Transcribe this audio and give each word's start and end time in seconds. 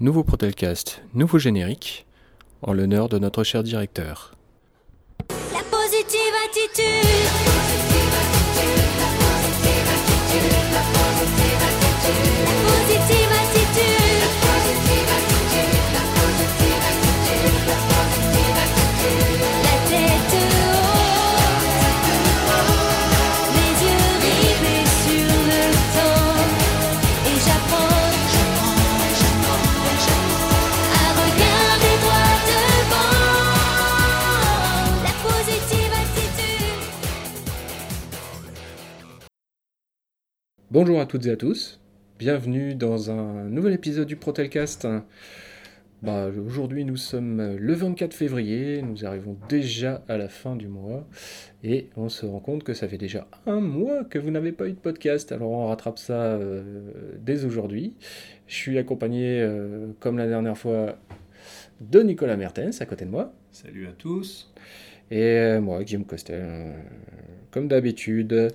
Nouveau 0.00 0.22
Protelcast, 0.22 1.02
nouveau 1.12 1.40
générique, 1.40 2.06
en 2.62 2.72
l'honneur 2.72 3.08
de 3.08 3.18
notre 3.18 3.42
cher 3.42 3.64
directeur. 3.64 4.32
La 5.52 5.58
positive 5.64 6.34
attitude. 6.48 7.07
Bonjour 40.70 41.00
à 41.00 41.06
toutes 41.06 41.24
et 41.24 41.30
à 41.30 41.36
tous, 41.36 41.80
bienvenue 42.18 42.74
dans 42.74 43.10
un 43.10 43.44
nouvel 43.44 43.72
épisode 43.72 44.06
du 44.06 44.16
Protelcast. 44.16 44.86
Bah, 46.02 46.28
Aujourd'hui 46.44 46.84
nous 46.84 46.98
sommes 46.98 47.56
le 47.56 47.72
24 47.72 48.12
février, 48.12 48.82
nous 48.82 49.06
arrivons 49.06 49.38
déjà 49.48 50.04
à 50.08 50.18
la 50.18 50.28
fin 50.28 50.56
du 50.56 50.68
mois 50.68 51.08
et 51.64 51.88
on 51.96 52.10
se 52.10 52.26
rend 52.26 52.40
compte 52.40 52.64
que 52.64 52.74
ça 52.74 52.86
fait 52.86 52.98
déjà 52.98 53.26
un 53.46 53.60
mois 53.60 54.04
que 54.04 54.18
vous 54.18 54.30
n'avez 54.30 54.52
pas 54.52 54.68
eu 54.68 54.72
de 54.72 54.78
podcast, 54.78 55.32
alors 55.32 55.52
on 55.52 55.68
rattrape 55.68 55.98
ça 55.98 56.34
euh, 56.34 56.82
dès 57.18 57.46
aujourd'hui. 57.46 57.94
Je 58.46 58.54
suis 58.54 58.76
accompagné 58.76 59.40
euh, 59.40 59.86
comme 60.00 60.18
la 60.18 60.26
dernière 60.26 60.58
fois 60.58 60.98
de 61.80 62.02
Nicolas 62.02 62.36
Mertens 62.36 62.82
à 62.82 62.84
côté 62.84 63.06
de 63.06 63.10
moi. 63.10 63.32
Salut 63.52 63.86
à 63.86 63.92
tous. 63.92 64.52
Et 65.10 65.22
euh, 65.22 65.62
moi, 65.62 65.82
Guillaume 65.82 66.04
Costel, 66.04 66.74
comme 67.52 67.68
d'habitude. 67.68 68.52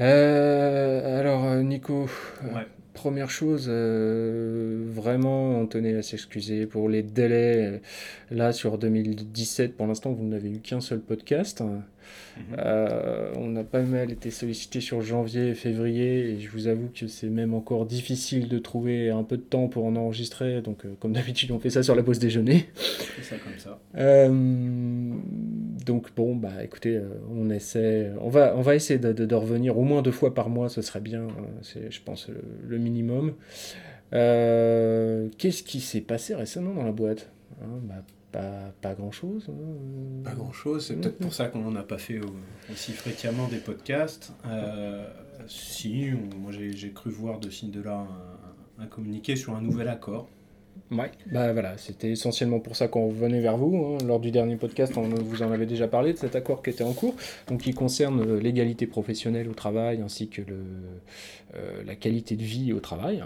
Euh, 0.00 1.20
alors, 1.20 1.44
euh, 1.44 1.62
Nico, 1.62 2.08
euh, 2.44 2.54
Ouais. 2.54 2.66
première 2.94 3.30
chose, 3.30 3.66
euh, 3.68 4.82
vraiment, 4.86 5.58
on 5.58 5.66
tenait 5.66 5.94
à 5.96 6.02
s'excuser 6.02 6.66
pour 6.66 6.88
les 6.88 7.02
délais. 7.02 7.82
Là, 8.30 8.52
sur 8.52 8.78
2017, 8.78 9.76
pour 9.76 9.86
l'instant, 9.86 10.12
vous 10.12 10.24
n'avez 10.24 10.50
eu 10.50 10.58
qu'un 10.60 10.80
seul 10.80 11.00
podcast. 11.00 11.62
Mhm. 12.36 12.56
Euh, 12.58 13.32
on 13.36 13.54
a 13.56 13.64
pas 13.64 13.82
mal 13.82 14.10
été 14.10 14.30
sollicité 14.30 14.80
sur 14.80 15.00
janvier 15.02 15.48
et 15.48 15.54
février, 15.54 16.30
et 16.30 16.40
je 16.40 16.48
vous 16.50 16.66
avoue 16.68 16.88
que 16.94 17.06
c'est 17.06 17.28
même 17.28 17.54
encore 17.54 17.86
difficile 17.86 18.48
de 18.48 18.58
trouver 18.58 19.10
un 19.10 19.22
peu 19.24 19.36
de 19.36 19.42
temps 19.42 19.68
pour 19.68 19.84
en 19.84 19.96
enregistrer. 19.96 20.62
Donc, 20.62 20.84
euh, 20.84 20.94
comme 21.00 21.12
d'habitude, 21.12 21.50
on 21.52 21.58
fait 21.58 21.70
ça 21.70 21.82
sur 21.82 21.94
la 21.94 22.02
pause 22.02 22.18
déjeuner. 22.18 22.66
Ça 23.22 23.36
comme 23.36 23.58
ça. 23.58 23.80
Euh, 23.96 24.28
donc 25.86 26.14
bon, 26.16 26.34
bah 26.36 26.64
écoutez, 26.64 27.00
on 27.30 27.50
essaie, 27.50 28.10
on 28.20 28.28
va, 28.28 28.54
on 28.56 28.60
va 28.62 28.74
essayer 28.74 28.98
de, 28.98 29.12
de- 29.12 29.26
de 29.26 29.34
revenir 29.34 29.78
au 29.78 29.82
moins 29.82 30.02
deux 30.02 30.10
fois 30.12 30.34
par 30.34 30.48
mois, 30.48 30.68
ce 30.68 30.82
serait 30.82 31.00
bien, 31.00 31.26
c'est, 31.62 31.90
je 31.90 32.00
pense, 32.02 32.28
le, 32.28 32.40
le 32.68 32.78
minimum. 32.78 33.34
Qu'est-ce 34.12 35.62
qui 35.62 35.80
s'est 35.80 36.00
passé 36.00 36.34
récemment 36.34 36.74
dans 36.74 36.84
la 36.84 36.92
boîte? 36.92 37.30
Hein, 37.62 37.78
bah, 37.84 38.02
pas, 38.32 38.72
pas 38.80 38.94
grand-chose. 38.94 39.48
hein. 39.48 40.22
Pas 40.24 40.34
grand 40.34 40.52
chose, 40.52 40.86
c'est 40.86 40.96
peut-être 40.96 41.18
pour 41.18 41.32
ça 41.34 41.48
qu'on 41.48 41.60
n'en 41.60 41.76
a 41.76 41.82
pas 41.82 41.98
fait 41.98 42.18
au- 42.20 42.36
aussi 42.72 42.92
fréquemment 42.92 43.48
des 43.48 43.58
podcasts. 43.58 44.32
Euh, 44.46 45.06
si, 45.46 46.10
on- 46.14 46.38
moi 46.38 46.52
j'ai 46.52 46.76
j'ai 46.76 46.90
cru 46.92 47.10
voir 47.10 47.40
de 47.40 47.50
ci 47.50 47.68
de 47.68 47.80
là 47.82 48.06
un, 48.78 48.82
un 48.84 48.86
communiqué 48.86 49.36
sur 49.36 49.54
un 49.54 49.60
nouvel 49.62 49.88
accord. 49.88 50.28
Ouais, 50.90 51.10
bah 51.30 51.52
voilà, 51.52 51.78
c'était 51.78 52.10
essentiellement 52.10 52.58
pour 52.58 52.74
ça 52.74 52.88
qu'on 52.88 53.10
venait 53.10 53.40
vers 53.40 53.56
vous. 53.56 53.76
hein. 53.94 54.04
Lors 54.04 54.18
du 54.18 54.30
dernier 54.32 54.56
podcast, 54.56 54.96
on 54.96 55.02
vous 55.02 55.42
en 55.42 55.52
avait 55.52 55.66
déjà 55.66 55.86
parlé 55.86 56.12
de 56.12 56.18
cet 56.18 56.34
accord 56.34 56.62
qui 56.64 56.70
était 56.70 56.82
en 56.82 56.92
cours, 56.94 57.14
donc 57.48 57.60
qui 57.60 57.72
concerne 57.74 58.20
euh, 58.22 58.40
l'égalité 58.40 58.86
professionnelle 58.88 59.48
au 59.48 59.54
travail 59.54 60.00
ainsi 60.00 60.28
que 60.28 60.42
le, 60.42 60.56
euh, 61.54 61.82
la 61.84 61.94
qualité 61.94 62.34
de 62.36 62.42
vie 62.42 62.72
au 62.72 62.80
travail. 62.80 63.22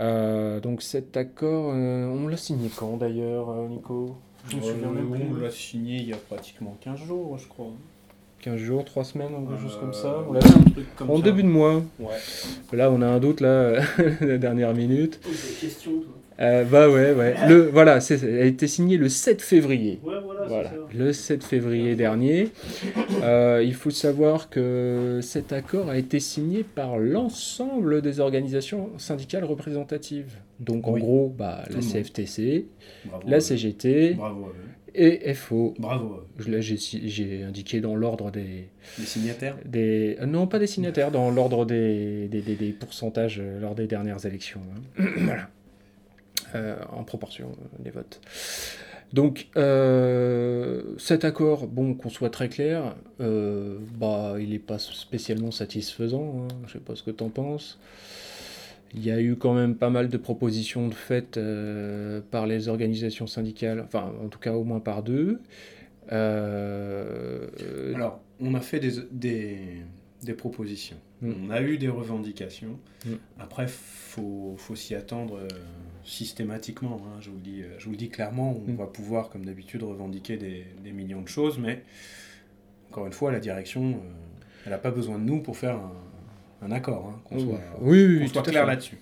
Euh, 0.00 0.60
donc 0.60 0.82
cet 0.82 1.16
accord, 1.16 1.72
euh, 1.74 2.06
on 2.06 2.26
l'a 2.28 2.36
signé 2.36 2.70
quand 2.74 2.96
d'ailleurs, 2.96 3.50
euh, 3.50 3.68
Nico? 3.68 4.16
Je 4.48 4.56
me 4.56 4.62
souviens 4.62 4.88
même 4.90 5.12
Euh, 5.12 5.18
on 5.30 5.40
l'a 5.40 5.50
signé 5.50 5.96
il 5.98 6.08
y 6.08 6.12
a 6.12 6.16
pratiquement 6.16 6.76
15 6.80 6.98
jours, 7.00 7.36
je 7.38 7.46
crois. 7.48 7.66
15 8.40 8.56
jours, 8.56 8.84
3 8.84 9.04
semaines, 9.04 9.28
quelque 9.48 9.62
chose 9.62 9.78
comme 9.78 9.92
ça. 9.92 10.08
Euh, 10.08 10.22
On 10.28 10.32
l'a 10.32 10.40
fait 10.40 10.58
un 10.58 10.62
truc 10.70 10.96
comme 10.96 11.10
en 11.10 11.16
ça. 11.18 11.22
début 11.22 11.42
de 11.44 11.48
mois. 11.48 11.82
Ouais. 12.00 12.16
Là, 12.72 12.90
on 12.90 13.00
a 13.02 13.06
un 13.06 13.20
doute, 13.20 13.40
là, 13.40 13.80
la 14.20 14.38
dernière 14.38 14.74
minute. 14.74 15.20
Pose 15.20 15.32
des 15.32 15.66
questions, 15.66 15.92
toi. 15.92 16.14
Euh, 16.42 16.64
bah 16.64 16.88
ouais, 16.90 17.12
ouais. 17.12 17.34
Le, 17.48 17.68
voilà, 17.68 18.00
c'est, 18.00 18.22
elle 18.22 18.40
a 18.42 18.44
été 18.44 18.66
signée 18.66 18.96
le 18.96 19.08
7 19.08 19.40
février. 19.40 20.00
Ouais, 20.02 20.14
voilà, 20.24 20.46
Voilà, 20.48 20.72
le 20.92 21.12
7 21.12 21.44
février 21.44 21.94
dernier. 21.94 22.48
Euh, 23.22 23.62
il 23.64 23.74
faut 23.74 23.90
savoir 23.90 24.50
que 24.50 25.20
cet 25.22 25.52
accord 25.52 25.88
a 25.88 25.96
été 25.96 26.18
signé 26.18 26.64
par 26.64 26.98
l'ensemble 26.98 28.02
des 28.02 28.18
organisations 28.20 28.90
syndicales 28.98 29.44
représentatives. 29.44 30.32
Donc 30.58 30.88
en 30.88 30.92
Oui. 30.94 31.00
gros, 31.00 31.28
bah, 31.36 31.62
la. 31.70 31.80
CFTC, 31.80 32.66
Bravo. 33.06 33.22
la. 33.28 33.40
CGT 33.40 34.14
Bravo 34.14 34.52
et 34.94 35.32
FO. 35.34 35.72
Bravo 35.78 36.20
Là, 36.46 36.60
j'ai, 36.60 37.42
indiqué 37.44 37.80
dans 37.80 37.96
l'ordre 37.96 38.30
des, 38.30 38.68
Les 38.98 39.04
signataires 39.06 39.56
des... 39.64 40.18
euh, 40.20 40.26
Non, 40.26 40.46
pas 40.46 40.58
des 40.58 40.66
signataires, 40.66 41.10
dans 41.10 41.30
l'ordre 41.30 41.64
des, 41.64 42.28
des, 42.28 42.42
des- 42.42 42.56
des 42.56 42.72
pourcentages 42.72 43.40
euh, 43.42 43.58
lors 43.60 43.74
des 43.74 43.86
dernières 43.86 44.26
élections. 44.26 44.60
hein. 44.98 45.04
voilà. 45.18 45.48
Euh, 46.54 46.76
en 46.92 47.02
proportion 47.04 47.48
euh, 47.52 47.82
des 47.82 47.90
votes. 47.90 48.20
Donc, 49.12 49.48
euh, 49.56 50.82
cet 50.98 51.24
accord, 51.24 51.66
bon, 51.66 51.94
qu'on 51.94 52.08
soit 52.10 52.30
très 52.30 52.48
clair, 52.48 52.94
euh, 53.20 53.78
bah, 53.98 54.36
il 54.38 54.50
n'est 54.50 54.58
pas 54.58 54.78
spécialement 54.78 55.50
satisfaisant. 55.50 56.44
hein. 56.44 56.48
Je 56.66 56.72
sais 56.74 56.78
pas 56.78 56.94
ce 56.94 57.02
que 57.02 57.10
tu 57.10 57.22
en 57.24 57.30
penses. 57.30 57.78
Il 58.94 59.04
y 59.04 59.10
a 59.10 59.20
eu 59.20 59.36
quand 59.36 59.54
même 59.54 59.76
pas 59.76 59.88
mal 59.88 60.08
de 60.08 60.16
propositions 60.18 60.88
de 60.88 60.94
euh, 61.38 62.20
par 62.30 62.46
les 62.46 62.68
organisations 62.68 63.26
syndicales, 63.26 63.80
enfin, 63.86 64.12
en 64.22 64.28
tout 64.28 64.38
cas 64.38 64.52
au 64.52 64.64
moins 64.64 64.80
par 64.80 65.02
deux. 65.02 65.40
Euh, 66.10 67.46
Alors, 67.94 68.20
on 68.40 68.54
a 68.54 68.60
fait 68.60 68.80
des, 69.10 69.82
des 70.22 70.34
propositions. 70.34 70.98
Mm. 71.22 71.32
On 71.46 71.50
a 71.50 71.62
eu 71.62 71.78
des 71.78 71.88
revendications. 71.88 72.78
Mm. 73.06 73.12
Après, 73.38 73.66
faut, 73.68 74.54
faut 74.58 74.76
s'y 74.76 74.94
attendre 74.94 75.38
euh, 75.38 75.48
systématiquement. 76.04 77.00
hein. 77.06 77.18
Je, 77.20 77.30
vous 77.30 77.36
le 77.36 77.42
dis, 77.42 77.62
euh, 77.62 77.78
je 77.78 77.84
vous 77.86 77.92
le 77.92 77.96
dis 77.96 78.08
clairement, 78.10 78.54
on 78.56 78.72
Mm. 78.72 78.76
va 78.76 78.86
pouvoir, 78.86 79.30
comme 79.30 79.44
d'habitude, 79.46 79.82
revendiquer 79.82 80.36
des, 80.36 80.66
des 80.82 80.92
millions 80.92 81.22
de 81.22 81.28
choses, 81.28 81.58
mais 81.58 81.82
encore 82.90 83.06
une 83.06 83.12
fois, 83.12 83.32
la 83.32 83.40
direction, 83.40 83.92
euh, 83.92 83.96
elle 84.66 84.72
n'a 84.72 84.78
pas 84.78 84.90
besoin 84.90 85.18
de 85.18 85.24
nous 85.24 85.40
pour 85.40 85.56
faire 85.56 85.76
un, 85.76 85.92
un 86.64 86.70
accord. 86.70 87.12
hein, 87.14 87.20
qu'on 87.24 87.36
Oui, 87.36 87.42
soit, 87.42 87.60
oui, 87.80 88.04
oui, 88.06 88.18
qu'on 88.20 88.26
tout 88.26 88.32
soit 88.34 88.42
clair 88.42 88.66
là-dessus. 88.66 88.98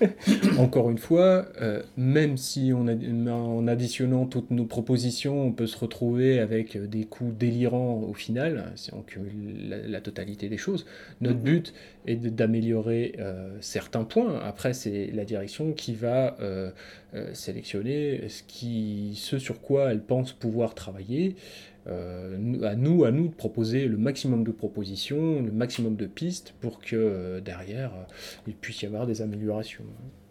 Encore 0.58 0.90
une 0.90 0.98
fois, 0.98 1.46
euh, 1.60 1.82
même 1.96 2.36
si 2.36 2.72
on 2.74 2.86
a- 2.88 3.32
en 3.32 3.66
additionnant 3.68 4.26
toutes 4.26 4.50
nos 4.50 4.64
propositions, 4.64 5.42
on 5.46 5.52
peut 5.52 5.66
se 5.66 5.78
retrouver 5.78 6.38
avec 6.40 6.76
des 6.88 7.04
coûts 7.04 7.32
délirants 7.38 8.02
au 8.08 8.14
final, 8.14 8.72
si 8.76 8.92
on 8.94 9.02
cumule 9.02 9.68
la, 9.68 9.78
la 9.86 10.00
totalité 10.00 10.48
des 10.48 10.58
choses. 10.58 10.86
Notre 11.20 11.38
Mhm. 11.38 11.44
but 11.44 11.74
est 12.06 12.16
de- 12.16 12.28
d'améliorer 12.28 13.14
euh, 13.18 13.50
certains 13.60 14.04
points. 14.04 14.40
Après, 14.44 14.72
c'est 14.74 15.10
la 15.12 15.24
direction 15.24 15.72
qui 15.72 15.94
va 15.94 16.36
euh, 16.40 16.70
euh, 17.14 17.32
sélectionner 17.34 18.28
ce, 18.28 18.42
qui, 18.42 19.12
ce 19.16 19.38
sur 19.38 19.60
quoi 19.60 19.90
elle 19.92 20.00
pense 20.02 20.32
pouvoir 20.32 20.74
travailler. 20.74 21.36
Euh, 21.86 22.62
à 22.62 22.74
nous, 22.74 23.04
à 23.04 23.12
nous 23.12 23.28
de 23.28 23.34
proposer 23.34 23.86
le 23.86 23.96
maximum 23.96 24.42
de 24.42 24.50
propositions, 24.50 25.40
le 25.42 25.52
maximum 25.52 25.94
de 25.94 26.06
pistes 26.06 26.54
pour 26.60 26.80
que 26.80 26.96
euh, 26.96 27.40
derrière 27.40 27.92
euh, 27.94 28.02
il 28.48 28.54
puisse 28.54 28.82
y 28.82 28.86
avoir 28.86 29.06
des 29.06 29.22
améliorations. 29.22 29.84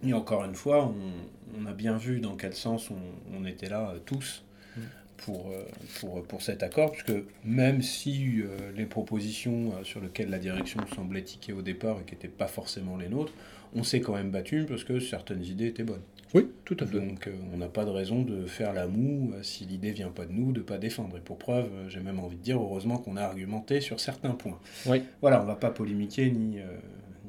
Et 0.05 0.13
encore 0.13 0.43
une 0.43 0.55
fois, 0.55 0.85
on, 0.85 1.61
on 1.61 1.66
a 1.66 1.73
bien 1.73 1.97
vu 1.97 2.19
dans 2.19 2.35
quel 2.35 2.53
sens 2.53 2.91
on, 2.91 2.97
on 3.40 3.46
était 3.46 3.69
là 3.69 3.93
tous 4.05 4.43
Mm. 4.78 4.81
pour, 5.17 5.52
pour, 5.99 6.23
pour 6.23 6.41
cet 6.41 6.63
accord, 6.63 6.91
puisque 6.91 7.13
même 7.43 7.81
si 7.81 8.41
euh, 8.41 8.72
les 8.75 8.85
propositions 8.85 9.73
euh, 9.73 9.84
sur 9.84 10.01
lesquelles 10.01 10.29
la 10.29 10.40
direction 10.40 10.81
semblait 10.93 11.23
tiquer 11.23 11.53
au 11.53 11.61
départ 11.61 11.99
et 12.01 12.03
qui 12.03 12.13
n'étaient 12.13 12.28
pas 12.28 12.47
forcément 12.47 12.97
les 12.97 13.09
nôtres, 13.09 13.34
on 13.73 13.84
s'est 13.84 14.01
quand 14.01 14.13
même 14.13 14.31
battu 14.31 14.66
parce 14.67 14.84
que 14.84 14.99
certaines 14.99 15.43
idées 15.43 15.67
étaient 15.67 15.84
bonnes. 15.84 16.01
Oui, 16.35 16.47
tout 16.66 16.78
à 16.79 16.85
fait. 16.85 16.99
Donc 16.99 17.28
euh, 17.28 17.32
on 17.53 17.58
n'a 17.58 17.70
pas 17.70 17.85
de 17.85 17.90
raison 17.90 18.22
de 18.22 18.46
faire 18.46 18.73
la 18.73 18.87
moue 18.87 19.32
euh, 19.34 19.41
si 19.41 19.66
l'idée 19.66 19.91
vient 19.91 20.09
pas 20.09 20.26
de 20.26 20.34
nous, 20.34 20.52
de 20.52 20.61
pas 20.61 20.78
défendre. 20.78 21.17
Et 21.17 21.22
pour 21.22 21.37
preuve, 21.37 21.70
euh, 21.73 21.90
j'ai 21.90 22.02
même 22.02 22.20
envie 22.20 22.35
de 22.35 22.41
dire 22.41 22.61
heureusement 22.61 22.97
qu'on 22.97 23.16
a 23.16 23.22
argumenté 23.22 23.79
sur 23.82 23.99
certains 24.02 24.32
points. 24.32 24.59
Oui. 24.85 25.02
Voilà, 25.22 25.41
on 25.41 25.46
va 25.46 25.55
pas 25.55 25.72
polémiquer 25.72 26.29
ni, 26.29 26.59
euh, 26.59 26.66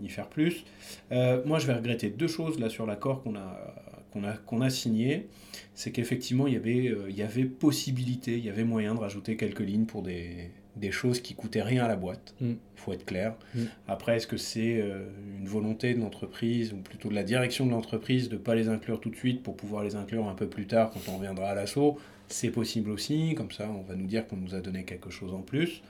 ni 0.00 0.08
faire 0.08 0.28
plus. 0.28 0.64
Euh, 1.12 1.42
moi, 1.44 1.58
je 1.58 1.66
vais 1.66 1.74
regretter 1.74 2.10
deux 2.10 2.28
choses 2.28 2.58
là 2.58 2.68
sur 2.68 2.86
l'accord 2.86 3.22
qu'on 3.22 3.36
a, 3.36 3.74
qu'on 4.12 4.24
a, 4.24 4.32
qu'on 4.32 4.60
a 4.60 4.70
signé. 4.70 5.28
C'est 5.74 5.92
qu'effectivement, 5.92 6.46
il 6.46 6.54
y 6.54 6.56
avait, 6.56 6.88
euh, 6.88 7.06
il 7.08 7.16
y 7.16 7.22
avait 7.22 7.44
possibilité, 7.44 8.36
il 8.36 8.44
y 8.44 8.50
avait 8.50 8.64
moyen 8.64 8.94
de 8.94 9.00
rajouter 9.00 9.36
quelques 9.36 9.60
lignes 9.60 9.86
pour 9.86 10.02
des, 10.02 10.50
des 10.76 10.90
choses 10.90 11.20
qui 11.20 11.34
coûtaient 11.34 11.62
rien 11.62 11.84
à 11.84 11.88
la 11.88 11.96
boîte. 11.96 12.34
Mm. 12.40 12.50
Il 12.50 12.80
faut 12.80 12.92
être 12.92 13.04
clair. 13.04 13.34
Mm. 13.54 13.60
Après, 13.88 14.16
est-ce 14.16 14.26
que 14.26 14.36
c'est 14.36 14.80
euh, 14.80 15.06
une 15.38 15.48
volonté 15.48 15.94
de 15.94 16.00
l'entreprise, 16.00 16.72
ou 16.72 16.76
plutôt 16.76 17.08
de 17.08 17.14
la 17.14 17.24
direction 17.24 17.66
de 17.66 17.70
l'entreprise, 17.70 18.28
de 18.28 18.34
ne 18.34 18.40
pas 18.40 18.54
les 18.54 18.68
inclure 18.68 19.00
tout 19.00 19.10
de 19.10 19.16
suite 19.16 19.42
pour 19.42 19.56
pouvoir 19.56 19.82
les 19.82 19.96
inclure 19.96 20.28
un 20.28 20.34
peu 20.34 20.46
plus 20.46 20.66
tard 20.66 20.90
quand 20.90 21.00
on 21.10 21.16
reviendra 21.16 21.50
à 21.50 21.54
l'assaut? 21.54 21.98
C'est 22.28 22.50
possible 22.50 22.90
aussi. 22.90 23.34
Comme 23.34 23.50
ça, 23.50 23.68
on 23.70 23.82
va 23.82 23.94
nous 23.94 24.06
dire 24.06 24.26
qu'on 24.26 24.36
nous 24.36 24.54
a 24.54 24.60
donné 24.60 24.84
quelque 24.84 25.10
chose 25.10 25.32
en 25.32 25.42
plus. 25.42 25.82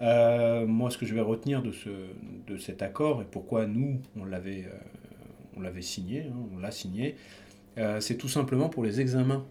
Euh, 0.00 0.66
moi, 0.66 0.90
ce 0.90 0.98
que 0.98 1.06
je 1.06 1.14
vais 1.14 1.20
retenir 1.20 1.62
de, 1.62 1.70
ce, 1.70 1.90
de 2.46 2.56
cet 2.58 2.82
accord 2.82 3.22
et 3.22 3.26
pourquoi 3.30 3.66
nous, 3.66 4.00
on 4.18 4.24
l'avait, 4.24 4.64
euh, 4.64 4.76
on 5.56 5.60
l'avait 5.60 5.82
signé, 5.82 6.22
hein, 6.22 6.36
on 6.54 6.58
l'a 6.58 6.70
signé, 6.70 7.16
c'est 7.98 8.16
tout 8.16 8.28
simplement 8.28 8.68
pour 8.68 8.84
les 8.84 9.00
examens. 9.00 9.44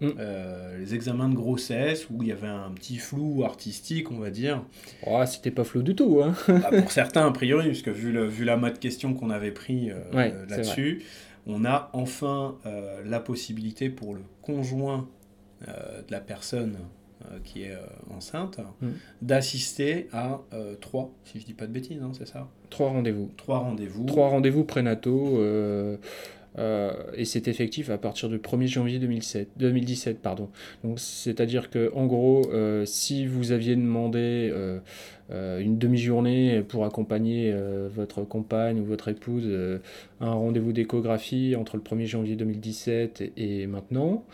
Mm. 0.00 0.08
Euh, 0.18 0.78
les 0.78 0.94
examens 0.94 1.28
de 1.28 1.34
grossesse 1.34 2.08
où 2.10 2.22
il 2.22 2.28
y 2.28 2.32
avait 2.32 2.46
un 2.46 2.70
petit 2.70 2.98
flou 2.98 3.42
artistique, 3.44 4.10
on 4.12 4.18
va 4.18 4.30
dire. 4.30 4.62
Oh, 5.06 5.22
c'était 5.26 5.50
pas 5.50 5.64
flou 5.64 5.82
du 5.82 5.94
tout. 5.96 6.20
Hein. 6.22 6.34
Bah, 6.48 6.70
pour 6.80 6.92
certains, 6.92 7.26
a 7.26 7.30
priori, 7.32 7.66
puisque 7.68 7.88
vu, 7.88 8.12
le, 8.12 8.26
vu 8.26 8.44
la 8.44 8.56
mode 8.56 8.78
question 8.78 9.14
qu'on 9.14 9.30
avait 9.30 9.50
pris 9.50 9.90
euh, 9.90 9.96
Ouais, 10.12 10.32
là-dessus, 10.48 11.02
on 11.46 11.64
a 11.64 11.90
enfin 11.94 12.56
euh, 12.66 13.02
la 13.04 13.20
possibilité 13.20 13.90
pour 13.90 14.14
le 14.14 14.20
conjoint 14.42 15.08
de 15.66 16.12
la 16.12 16.20
personne 16.20 16.76
qui 17.42 17.62
est 17.64 17.76
enceinte 18.16 18.60
Mm. 18.80 18.86
d'assister 19.22 20.08
à 20.12 20.40
trois, 20.80 21.10
si 21.24 21.40
je 21.40 21.44
dis 21.46 21.52
pas 21.54 21.66
de 21.66 21.72
bêtises, 21.72 22.00
hein, 22.00 22.12
c'est 22.16 22.28
ça? 22.28 22.48
Trois 22.70 22.90
rendez-vous. 22.90 23.30
Trois 23.36 23.58
rendez-vous. 23.58 24.04
Trois 24.04 24.28
rendez-vous 24.28 24.62
prénataux. 24.62 25.40
Euh, 26.58 26.92
et 27.14 27.24
c'est 27.24 27.48
effectif 27.48 27.90
à 27.90 27.98
partir 27.98 28.28
du 28.28 28.38
1er 28.38 28.66
janvier 28.66 28.98
2007, 28.98 29.48
2017. 29.56 30.20
Pardon. 30.20 30.48
Donc, 30.84 30.98
c'est-à-dire 30.98 31.70
que 31.70 31.92
en 31.94 32.06
gros, 32.06 32.50
euh, 32.52 32.84
si 32.84 33.26
vous 33.26 33.52
aviez 33.52 33.76
demandé 33.76 34.50
euh, 34.52 34.80
une 35.60 35.78
demi-journée 35.78 36.62
pour 36.62 36.84
accompagner 36.84 37.54
votre 37.94 38.22
compagne 38.22 38.80
ou 38.80 38.84
votre 38.84 39.08
épouse 39.08 39.46
à 40.20 40.26
un 40.26 40.32
rendez-vous 40.32 40.72
d'échographie 40.72 41.54
entre 41.54 41.76
le 41.76 41.82
1er 41.82 42.06
janvier 42.06 42.34
2017 42.34 43.32
et, 43.36 43.66
maintenant, 43.66 44.24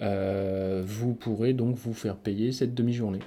vous 0.00 1.14
pourrez 1.14 1.54
donc 1.54 1.76
vous 1.76 1.94
faire 1.94 2.16
payer 2.16 2.52
cette 2.52 2.74
demi-journée. 2.74 3.20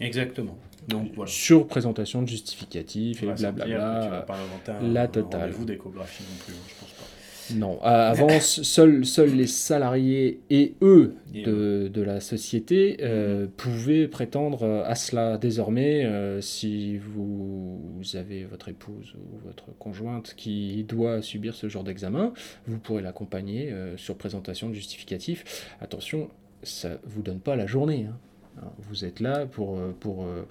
Exactement. 0.00 0.58
Donc 0.88 1.12
voilà. 1.14 1.30
Sur 1.30 1.66
présentation 1.66 2.22
de 2.22 2.28
justificatif 2.28 3.22
et 3.22 3.26
blablabla. 3.26 4.26
la 4.82 5.08
totale. 5.08 5.40
rendez-vous 5.40 5.64
d'échographie 5.64 6.22
non 6.24 6.44
plus, 6.44 6.54
hein, 6.54 6.66
je 6.68 6.74
pense. 6.74 6.95
Non, 7.54 7.78
euh, 7.82 8.10
avant, 8.10 8.40
seuls, 8.40 9.04
seuls 9.04 9.30
les 9.34 9.46
salariés 9.46 10.40
et 10.50 10.74
eux 10.82 11.14
de, 11.32 11.88
de 11.92 12.02
la 12.02 12.20
société 12.20 12.96
euh, 13.02 13.46
pouvaient 13.56 14.08
prétendre 14.08 14.82
à 14.84 14.94
cela. 14.94 15.38
Désormais, 15.38 16.04
euh, 16.04 16.40
si 16.40 16.98
vous, 16.98 17.80
avez 18.14 18.44
votre 18.44 18.68
épouse 18.68 19.14
ou 19.16 19.38
votre 19.46 19.76
conjointe 19.78 20.34
qui 20.36 20.84
doit 20.84 21.22
subir 21.22 21.54
ce 21.54 21.68
genre 21.68 21.84
d'examen, 21.84 22.32
vous 22.66 22.78
pourrez 22.78 23.02
l'accompagner 23.02 23.70
euh, 23.70 23.96
sur 23.96 24.16
présentation 24.16 24.68
de 24.68 24.74
justificatif. 24.74 25.66
Attention, 25.80 26.28
ça 26.62 26.90
ne 26.90 26.96
vous 27.04 27.22
donne 27.22 27.40
pas 27.40 27.56
la 27.56 27.66
journée. 27.66 28.06
hein. 28.10 28.16
Vous 28.78 29.04
êtes 29.04 29.20
là 29.20 29.46
pour, 29.46 29.78
euh, 29.78 29.94
pour 29.98 30.24
euh, 30.24 30.46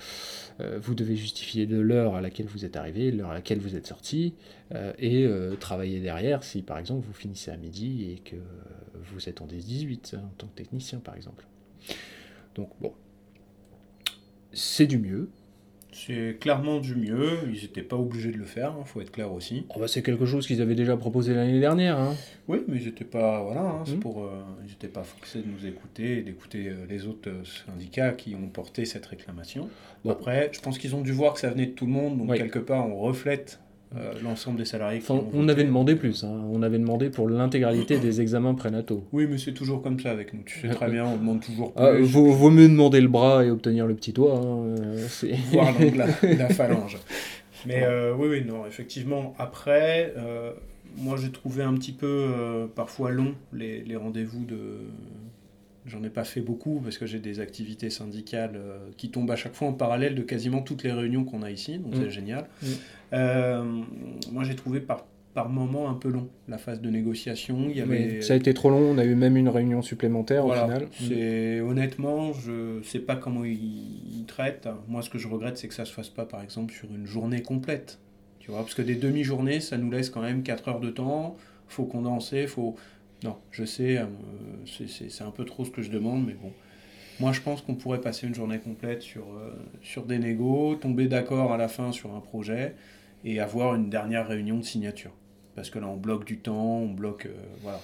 euh, 0.59 0.79
vous 0.79 0.95
devez 0.95 1.15
justifier 1.15 1.65
de 1.65 1.79
l'heure 1.79 2.15
à 2.15 2.21
laquelle 2.21 2.45
vous 2.45 2.65
êtes 2.65 2.75
arrivé, 2.75 3.11
l'heure 3.11 3.31
à 3.31 3.33
laquelle 3.33 3.59
vous 3.59 3.75
êtes 3.75 3.87
sorti, 3.87 4.35
et 4.97 5.27
travailler 5.59 5.99
derrière 5.99 6.43
si 6.43 6.63
par 6.63 6.79
exemple 6.79 7.05
vous 7.05 7.13
finissez 7.13 7.51
à 7.51 7.57
midi 7.57 8.11
et 8.11 8.19
que 8.19 8.35
vous 8.95 9.29
êtes 9.29 9.41
en 9.41 9.45
10-18 9.45 10.15
hein, 10.15 10.21
en 10.25 10.33
tant 10.37 10.47
que 10.47 10.55
technicien 10.55 10.99
par 10.99 11.15
exemple. 11.15 11.45
Donc 12.55 12.69
bon, 12.81 12.93
c'est 14.53 14.87
du 14.87 14.97
mieux. 14.97 15.29
C'est 15.97 16.37
clairement 16.41 16.79
du 16.81 16.93
mieux. 16.93 17.37
Ils 17.47 17.61
n'étaient 17.61 17.81
pas 17.81 17.95
obligés 17.95 18.31
de 18.31 18.37
le 18.37 18.43
faire, 18.43 18.75
il 18.79 18.85
faut 18.85 18.99
être 18.99 19.11
clair 19.13 19.31
aussi. 19.31 19.65
Oh, 19.73 19.79
bah, 19.79 19.87
c'est 19.87 20.01
quelque 20.03 20.25
chose 20.25 20.45
qu'ils 20.45 20.61
avaient 20.61 20.75
déjà 20.75 20.97
proposé 20.97 21.33
l'année 21.33 21.61
dernière. 21.61 21.97
hein. 21.97 22.15
Oui, 22.49 22.59
mais 22.67 22.79
ils 22.79 22.85
n'étaient 22.87 23.05
pas, 23.05 23.41
voilà, 23.41 23.61
hein, 23.61 23.83
pour, 24.01 24.23
euh, 24.25 24.43
ils 24.67 24.73
étaient 24.73 24.89
pas 24.89 25.03
forcés 25.05 25.39
de 25.39 25.47
nous 25.47 25.65
écouter 25.65 26.17
et 26.17 26.21
d'écouter 26.21 26.67
euh, 26.67 26.85
les 26.89 27.07
autres 27.07 27.29
euh, 27.29 27.43
syndicats 27.65 28.11
qui 28.11 28.35
ont 28.35 28.49
porté 28.49 28.83
cette 28.83 29.05
réclamation. 29.05 29.69
Bon. 30.03 30.11
Après, 30.11 30.49
je 30.51 30.59
pense 30.59 30.77
qu'ils 30.77 30.95
ont 30.97 31.01
dû 31.01 31.13
voir 31.13 31.33
que 31.33 31.39
ça 31.39 31.49
venait 31.49 31.67
de 31.67 31.71
tout 31.71 31.85
le 31.85 31.93
monde, 31.93 32.17
donc 32.17 32.29
Oui. 32.29 32.37
quelque 32.37 32.59
part 32.59 32.85
on 32.87 32.97
reflète 32.97 33.59
euh, 33.95 34.13
l'ensemble 34.23 34.57
des 34.57 34.65
salariés. 34.65 34.99
qui 34.99 35.05
Enfin, 35.11 35.15
ont 35.21 35.27
on 35.33 35.39
voté. 35.41 35.51
avait 35.51 35.63
demandé 35.63 35.95
plus. 35.95 36.23
hein. 36.23 36.41
On 36.51 36.61
avait 36.63 36.79
demandé 36.79 37.09
pour 37.09 37.29
l'intégralité 37.29 37.97
des 37.99 38.21
examens 38.21 38.53
prénataux. 38.53 39.03
Oui, 39.13 39.27
mais 39.29 39.37
c'est 39.37 39.53
toujours 39.53 39.81
comme 39.81 39.99
ça 39.99 40.11
avec 40.11 40.33
nous. 40.33 40.41
Tu 40.45 40.59
sais 40.61 40.69
très 40.69 40.89
bien, 40.89 41.05
on 41.05 41.17
demande 41.17 41.41
toujours 41.41 41.73
plus. 41.73 41.83
Ah, 41.83 41.91
vaut, 42.01 42.31
vaut 42.31 42.49
mieux 42.51 42.67
demander 42.67 42.99
le 43.01 43.07
bras 43.07 43.45
et 43.45 43.49
obtenir 43.51 43.85
le 43.87 43.95
petit 43.95 44.11
doigt. 44.13 44.35
hein, 44.37 44.75
euh, 44.79 45.07
voir 45.51 45.77
donc 45.77 45.95
la, 45.95 46.07
la 46.37 46.49
phalange. 46.49 46.97
Mais 47.65 47.83
euh, 47.83 48.13
oui, 48.17 48.27
oui, 48.29 48.43
non, 48.45 48.65
effectivement. 48.67 49.33
Après, 49.39 50.13
euh, 50.17 50.51
moi 50.97 51.17
j'ai 51.21 51.31
trouvé 51.31 51.63
un 51.63 51.73
petit 51.73 51.93
peu 51.93 52.67
parfois 52.75 53.11
long 53.11 53.33
les, 53.53 53.81
les 53.81 53.95
rendez-vous 53.95 54.45
de. 54.45 54.57
J'en 55.85 56.03
ai 56.03 56.09
pas 56.09 56.23
fait 56.23 56.41
beaucoup 56.41 56.79
parce 56.83 56.97
que 56.97 57.05
j'ai 57.05 57.19
des 57.19 57.39
activités 57.39 57.89
syndicales 57.91 58.53
euh, 58.55 58.77
qui 58.97 59.09
tombent 59.11 59.29
à 59.29 59.35
chaque 59.35 59.53
fois 59.53 59.67
en 59.67 59.73
parallèle 59.73 60.15
de 60.15 60.23
quasiment 60.23 60.61
toutes 60.61 60.83
les 60.83 60.91
réunions 60.91 61.23
qu'on 61.25 61.43
a 61.43 61.51
ici, 61.51 61.77
donc 61.77 61.93
Mm. 61.93 61.97
c'est 62.01 62.09
génial. 62.09 62.45
Mm. 62.63 62.65
Euh, 63.13 63.63
moi 64.31 64.43
j'ai 64.43 64.55
trouvé 64.55 64.79
par, 64.79 65.05
par 65.35 65.49
moment 65.49 65.87
un 65.89 65.93
peu 65.93 66.09
long 66.09 66.27
la 66.47 66.57
phase 66.57 66.81
de 66.81 66.89
négociation. 66.89 67.67
Il 67.69 67.77
y 67.77 67.81
avait, 67.81 68.21
ça 68.21 68.33
a 68.33 68.35
été 68.35 68.53
trop 68.53 68.69
long. 68.71 68.79
On 68.79 68.97
a 68.97 69.05
eu 69.05 69.13
même 69.15 69.37
une 69.37 69.49
réunion 69.49 69.81
supplémentaire 69.83 70.43
voilà, 70.45 70.63
au 70.63 70.67
final. 70.67 70.87
c'est 70.91 71.59
honnêtement, 71.61 72.33
je 72.33 72.81
sais 72.83 72.99
pas 72.99 73.15
comment 73.15 73.43
ils, 73.45 73.53
ils 73.53 74.25
traitent. 74.25 74.67
Moi, 74.87 75.01
ce 75.03 75.09
que 75.11 75.17
je 75.19 75.27
regrette, 75.27 75.57
c'est 75.57 75.67
que 75.67 75.73
ça 75.75 75.85
se 75.85 75.93
fasse 75.93 76.09
pas, 76.09 76.25
par 76.25 76.41
exemple, 76.41 76.73
sur 76.73 76.89
une 76.93 77.05
journée 77.05 77.41
complète. 77.43 77.99
Tu 78.39 78.49
vois, 78.51 78.61
parce 78.61 78.73
que 78.75 78.81
des 78.81 78.95
demi-journées, 78.95 79.59
ça 79.59 79.77
nous 79.77 79.91
laisse 79.91 80.09
quand 80.09 80.21
même 80.21 80.41
4 80.43 80.67
heures 80.69 80.79
de 80.79 80.89
temps. 80.89 81.35
Faut 81.67 81.85
condenser, 81.85 82.47
faut. 82.47 82.75
Non, 83.25 83.37
je 83.49 83.65
sais, 83.65 83.97
euh, 83.97 84.05
c'est- 84.87 85.21
un 85.23 85.31
peu 85.31 85.45
trop 85.45 85.65
ce 85.65 85.71
que 85.71 85.81
je 85.81 85.89
demande, 85.89 86.23
mais 86.25 86.33
bon. 86.35 86.51
Moi, 87.19 87.31
je 87.31 87.41
pense 87.41 87.61
qu'on 87.61 87.73
pourrait 87.75 88.01
passer 88.01 88.27
une 88.27 88.35
journée 88.35 88.59
complète 88.59 89.01
sur, 89.01 89.23
euh, 89.33 89.55
sur 89.81 90.05
des 90.05 90.19
négos, 90.19 90.75
tomber 90.75 91.07
d'accord 91.07 91.51
à 91.51 91.57
la 91.57 91.67
fin 91.67 91.91
sur 91.91 92.13
un 92.15 92.19
projet 92.19 92.75
et 93.23 93.39
avoir 93.39 93.73
une 93.73 93.89
dernière 93.89 94.27
réunion 94.27 94.57
de 94.57 94.63
signature. 94.63 95.11
Parce 95.55 95.69
que 95.71 95.79
là, 95.79 95.87
on 95.87 95.97
bloque 95.97 96.25
du 96.25 96.37
temps, 96.37 96.77
on 96.79 96.89
bloque. 96.93 97.25
euh, 97.25 97.33
voilà. 97.61 97.79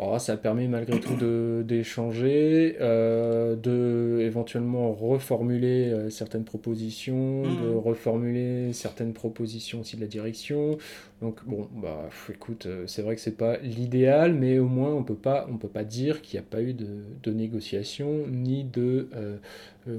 Oh, 0.00 0.16
ça 0.18 0.36
permet 0.36 0.68
malgré 0.68 1.00
tout 1.00 1.16
d'échanger, 1.64 2.76
euh, 2.80 3.56
de 3.56 4.20
éventuellement 4.20 4.92
reformuler 4.92 5.90
euh, 5.90 6.08
certaines 6.08 6.44
propositions, 6.44 7.42
Mhm. 7.44 7.62
de 7.64 7.74
reformuler 7.74 8.72
certaines 8.72 9.12
propositions 9.12 9.80
aussi 9.80 9.96
de 9.96 10.00
la 10.00 10.06
direction. 10.06 10.78
Donc 11.20 11.44
bon, 11.46 11.68
bah 11.82 12.04
pff, 12.10 12.30
écoute, 12.34 12.66
euh, 12.66 12.84
c'est 12.86 13.02
vrai 13.02 13.16
que 13.16 13.20
c'est 13.20 13.36
pas 13.36 13.56
l'idéal, 13.58 14.34
mais 14.34 14.58
au 14.60 14.66
moins 14.66 14.94
on 14.94 15.02
peut 15.02 15.14
pas, 15.16 15.48
on 15.50 15.56
peut 15.56 15.66
pas 15.68 15.84
dire 15.84 16.22
qu'il 16.22 16.38
n'y 16.38 16.46
a 16.46 16.48
pas 16.48 16.62
eu 16.62 16.74
de, 16.74 16.86
de 17.24 17.32
négociation 17.32 18.24
ni 18.30 18.62
de 18.62 19.08
euh, 19.16 19.36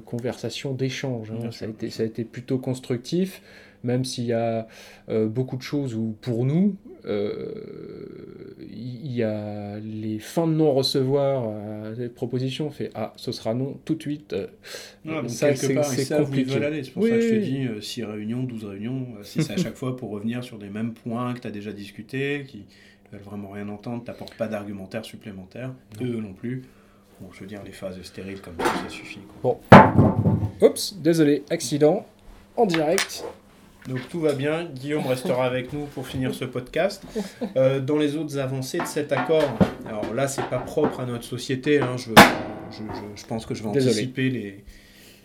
conversation, 0.05 0.73
d'échange. 0.73 1.31
hein. 1.31 1.39
Ça, 1.41 1.47
a 1.47 1.51
sûr. 1.51 1.69
été, 1.69 1.89
ça 1.89 2.03
a 2.03 2.05
été 2.05 2.23
plutôt 2.23 2.57
constructif, 2.57 3.41
même 3.83 4.03
s'il 4.05 4.25
y 4.25 4.33
a 4.33 4.67
euh, 5.09 5.27
beaucoup 5.27 5.57
de 5.57 5.61
choses 5.61 5.95
où 5.95 6.15
pour 6.21 6.45
nous, 6.45 6.75
euh, 7.05 8.53
il 8.71 9.11
y 9.11 9.23
a 9.23 9.79
les 9.79 10.19
fins 10.19 10.47
de 10.47 10.53
non-recevoir 10.53 11.85
à 11.87 11.91
des 11.91 12.09
propositions, 12.09 12.67
on 12.67 12.71
fait 12.71 12.91
ah, 12.95 13.13
ce 13.15 13.31
sera 13.31 13.53
non 13.53 13.77
tout 13.85 13.95
de 13.95 14.01
suite. 14.01 14.33
euh, 14.33 14.47
donc 15.05 15.29
ça, 15.29 15.47
quelque 15.47 15.59
c'est- 15.67 15.73
part, 15.73 15.85
compliqué. 16.17 16.51
C'est 16.83 16.91
pour 16.91 17.03
Oui, 17.03 17.09
ça 17.09 17.15
que 17.15 17.21
je 17.21 17.29
te 17.29 17.35
dis 17.35 17.65
euh, 17.67 17.81
6 17.81 18.03
réunions, 18.03 18.43
12 18.43 18.65
réunions. 18.65 19.07
euh, 19.19 19.23
si 19.23 19.43
c'est 19.43 19.53
à 19.53 19.57
chaque 19.57 19.75
fois 19.75 19.95
pour 19.95 20.09
revenir 20.11 20.43
sur 20.43 20.57
des 20.57 20.69
mêmes 20.69 20.93
points 20.93 21.33
que 21.33 21.39
tu 21.39 21.47
as 21.47 21.51
déjà 21.51 21.71
discuté, 21.71 22.43
qui 22.47 22.65
veulent 23.11 23.21
vraiment 23.21 23.49
rien 23.49 23.67
entendre, 23.69 24.03
t'apportes 24.03 24.35
pas 24.35 24.47
d'argumentaire 24.47 25.05
supplémentaire, 25.05 25.73
eux 26.01 26.19
non 26.21 26.33
plus. 26.33 26.63
Bon, 27.21 27.27
je 27.33 27.39
veux 27.41 27.47
dire, 27.47 27.61
les 27.65 27.71
phases 27.73 28.01
stériles 28.03 28.39
comme 28.41 28.55
ça, 28.59 28.65
ça 28.83 28.89
suffit. 28.89 29.19
quoi. 29.41 29.59
Oups, 30.61 30.95
désolé, 31.01 31.43
accident 31.49 32.05
en 32.55 32.65
direct. 32.65 33.23
Donc 33.87 34.07
tout 34.09 34.19
va 34.19 34.33
bien, 34.33 34.65
Guillaume 34.65 35.07
restera 35.07 35.45
avec 35.45 35.73
nous 35.73 35.85
pour 35.85 36.05
finir 36.07 36.33
ce 36.35 36.45
podcast. 36.45 37.03
Euh, 37.55 37.79
dans 37.79 37.97
les 37.97 38.15
autres 38.17 38.37
avancées 38.37 38.77
de 38.79 38.85
cet 38.85 39.11
accord, 39.11 39.57
alors 39.87 40.13
là 40.13 40.27
c'est 40.27 40.43
pas 40.49 40.59
propre 40.59 40.99
à 40.99 41.05
notre 41.05 41.23
société, 41.23 41.79
hein, 41.79 41.95
je, 41.97 42.09
je, 42.71 42.77
je- 42.77 43.21
je 43.21 43.25
pense 43.25 43.45
que 43.45 43.55
je 43.55 43.63
vais 43.63 43.71
Désolé. 43.71 43.91
anticiper 43.95 44.29
les, 44.29 44.63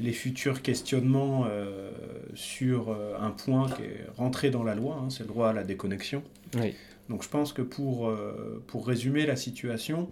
les 0.01 0.13
futurs 0.13 0.63
questionnements 0.63 1.45
euh, 1.51 1.91
sur 2.35 2.91
euh, 2.91 3.15
un 3.21 3.31
point 3.31 3.69
qui 3.71 3.83
est 3.83 4.07
rentré 4.17 4.51
dans 4.51 4.63
la 4.63 4.75
loi, 4.75 4.99
hein, 5.03 5.11
c'est 5.11 5.25
le 5.25 5.29
droit 5.29 5.51
à 5.51 5.53
la 5.53 5.65
déconnexion. 5.65 6.23
Oui. 6.57 6.75
Donc 7.11 7.23
je 7.23 7.29
pense 7.29 7.53
que 7.53 7.61
pour, 7.61 8.11
pour 8.67 8.87
résumer 8.87 9.27
la 9.27 9.37
situation, 9.37 10.09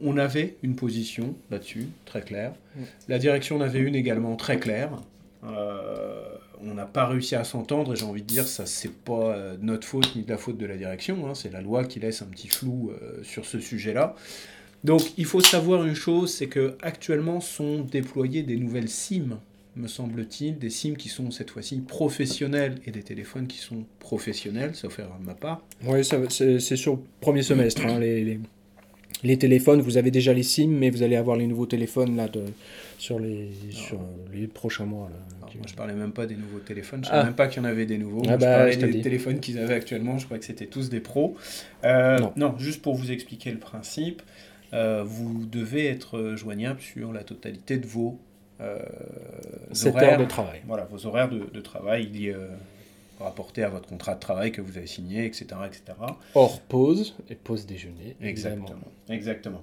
on 0.00 0.16
avait 0.16 0.56
une 0.62 0.76
position 0.76 1.34
là-dessus, 1.50 1.88
très 2.04 2.20
claire. 2.22 2.52
La 3.08 3.18
direction 3.18 3.56
en 3.56 3.60
avait 3.60 3.80
une 3.80 3.96
également 3.96 4.36
très 4.36 4.60
claire. 4.60 4.90
Euh, 5.44 6.22
on 6.62 6.74
n'a 6.74 6.84
pas 6.84 7.06
réussi 7.06 7.34
à 7.34 7.44
s'entendre 7.44 7.94
et 7.94 7.96
j'ai 7.96 8.04
envie 8.04 8.20
de 8.20 8.26
dire 8.26 8.46
ça 8.46 8.66
c'est 8.66 8.92
pas 8.92 9.34
euh, 9.34 9.56
notre 9.62 9.86
faute 9.86 10.14
ni 10.14 10.22
de 10.22 10.28
la 10.30 10.36
faute 10.36 10.58
de 10.58 10.66
la 10.66 10.76
direction, 10.76 11.26
hein, 11.26 11.34
c'est 11.34 11.50
la 11.50 11.62
loi 11.62 11.84
qui 11.84 11.98
laisse 11.98 12.20
un 12.20 12.26
petit 12.26 12.48
flou 12.48 12.90
euh, 12.90 13.22
sur 13.22 13.46
ce 13.46 13.58
sujet-là. 13.58 14.14
Donc 14.84 15.00
il 15.16 15.24
faut 15.24 15.40
savoir 15.40 15.84
une 15.84 15.94
chose, 15.94 16.32
c'est 16.34 16.48
que 16.48 16.76
actuellement 16.82 17.40
sont 17.40 17.80
déployées 17.80 18.42
des 18.42 18.56
nouvelles 18.56 18.88
SIM 18.90 19.38
me 19.76 19.86
semble-t-il, 19.86 20.58
des 20.58 20.68
SIM 20.68 20.94
qui 20.94 21.08
sont 21.08 21.30
cette 21.30 21.50
fois-ci 21.50 21.78
professionnels 21.78 22.74
et 22.86 22.90
des 22.90 23.02
téléphones 23.04 23.46
qui 23.46 23.58
sont 23.58 23.84
professionnels, 24.00 24.74
sauf 24.74 24.98
de 24.98 25.04
ma 25.24 25.34
part. 25.34 25.62
Oui, 25.86 26.04
c'est 26.04 26.76
sur 26.76 26.94
le 26.94 26.98
premier 27.20 27.42
semestre. 27.42 27.86
hein, 27.86 27.98
les- 27.98 28.40
les 29.22 29.36
téléphones, 29.38 29.80
vous 29.80 29.96
avez 29.96 30.10
déjà 30.10 30.32
les 30.32 30.42
SIM, 30.42 30.68
mais 30.68 30.90
vous 30.90 31.02
allez 31.02 31.16
avoir 31.16 31.36
les 31.36 31.46
nouveaux 31.46 31.66
téléphones 31.66 32.16
là, 32.16 32.28
de, 32.28 32.42
sur, 32.98 33.18
les, 33.18 33.50
sur 33.70 34.00
les 34.32 34.46
prochains 34.46 34.86
mois. 34.86 35.08
Là, 35.10 35.16
Alors, 35.42 35.54
moi, 35.56 35.66
je 35.68 35.74
parlais 35.74 35.94
même 35.94 36.12
pas 36.12 36.26
des 36.26 36.36
nouveaux 36.36 36.58
téléphones, 36.60 37.04
je 37.04 37.08
Ah. 37.10 37.16
savais 37.16 37.24
même 37.24 37.34
pas 37.34 37.48
qu'il 37.48 37.62
y 37.62 37.66
en 37.66 37.68
avait 37.68 37.86
des 37.86 37.98
nouveaux. 37.98 38.22
Ah 38.28 38.36
bah, 38.36 38.70
je 38.70 38.78
parlais 38.78 38.92
je 38.92 38.96
des 38.98 39.02
téléphones 39.02 39.40
qu'ils 39.40 39.58
avaient 39.58 39.74
actuellement, 39.74 40.18
je 40.18 40.24
crois 40.24 40.38
que 40.38 40.44
c'était 40.44 40.66
tous 40.66 40.88
des 40.90 41.00
pros. 41.00 41.36
Euh, 41.84 42.18
Non. 42.18 42.32
non. 42.36 42.54
juste 42.58 42.82
pour 42.82 42.94
vous 42.94 43.10
expliquer 43.12 43.50
le 43.50 43.58
principe, 43.58 44.22
euh, 44.72 45.02
vous 45.04 45.44
devez 45.46 45.86
être 45.86 46.34
joignable 46.36 46.80
sur 46.80 47.12
la 47.12 47.24
totalité 47.24 47.76
de 47.78 47.86
vos 47.86 48.18
euh, 48.60 48.78
7 49.72 49.94
horaires. 49.94 50.12
heures 50.12 50.18
de 50.20 50.24
travail. 50.26 50.60
Voilà, 50.66 50.84
vos 50.90 51.06
horaires 51.06 51.28
de, 51.30 51.48
de 51.52 51.60
travail 51.60 52.06
liés, 52.06 52.32
euh, 52.34 52.46
rapportés 53.20 53.62
à 53.62 53.68
votre 53.68 53.88
contrat 53.88 54.14
de 54.14 54.20
travail 54.20 54.52
que 54.52 54.60
vous 54.60 54.76
avez 54.76 54.86
signé, 54.86 55.24
etc. 55.26 55.46
etc. 55.66 55.82
Hors 56.34 56.60
pause 56.62 57.16
et 57.28 57.34
pause 57.34 57.66
déjeuner. 57.66 58.16
évidemment. 58.20 58.64
Exactement. 58.66 58.92
Exactement. 59.08 59.62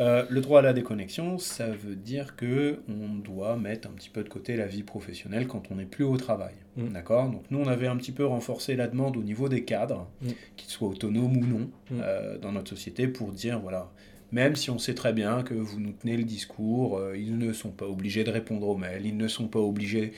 Euh, 0.00 0.24
le 0.30 0.40
droit 0.40 0.60
à 0.60 0.62
la 0.62 0.72
déconnexion, 0.72 1.38
ça 1.38 1.66
veut 1.66 1.96
dire 1.96 2.36
que 2.36 2.78
on 2.88 3.16
doit 3.16 3.56
mettre 3.56 3.88
un 3.88 3.90
petit 3.92 4.10
peu 4.10 4.22
de 4.22 4.28
côté 4.28 4.54
la 4.56 4.66
vie 4.66 4.84
professionnelle 4.84 5.48
quand 5.48 5.64
on 5.72 5.74
n'est 5.74 5.86
plus 5.86 6.04
au 6.04 6.16
travail. 6.16 6.54
Mm. 6.76 6.88
D'accord? 6.92 7.28
Donc 7.30 7.42
nous, 7.50 7.58
on 7.58 7.66
avait 7.66 7.88
un 7.88 7.96
petit 7.96 8.12
peu 8.12 8.24
renforcé 8.24 8.76
la 8.76 8.86
demande 8.86 9.16
au 9.16 9.24
niveau 9.24 9.48
des 9.48 9.64
cadres, 9.64 10.06
Mm. 10.22 10.28
qu'ils 10.56 10.70
soient 10.70 10.88
autonomes 10.88 11.36
ou 11.36 11.44
non, 11.44 11.70
Mm. 11.90 12.00
euh, 12.00 12.38
dans 12.38 12.52
notre 12.52 12.70
société, 12.70 13.08
pour 13.08 13.32
dire, 13.32 13.58
voilà, 13.58 13.90
même 14.30 14.54
si 14.54 14.70
on 14.70 14.78
sait 14.78 14.94
très 14.94 15.12
bien 15.12 15.42
que 15.42 15.54
vous 15.54 15.80
nous 15.80 15.92
tenez 15.92 16.16
le 16.16 16.22
discours, 16.24 16.96
euh, 16.98 17.16
ils 17.18 17.36
ne 17.36 17.52
sont 17.52 17.70
pas 17.70 17.86
obligés 17.86 18.22
de 18.22 18.30
répondre 18.30 18.68
aux 18.68 18.76
mails, 18.76 19.04
ils 19.04 19.16
ne 19.16 19.26
sont 19.26 19.48
pas 19.48 19.58
obligés, 19.58 20.12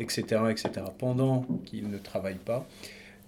etc., 0.00 0.22
etc., 0.50 0.70
pendant 0.98 1.46
qu'ils 1.64 1.88
ne 1.88 1.98
travaillent 1.98 2.34
pas, 2.36 2.66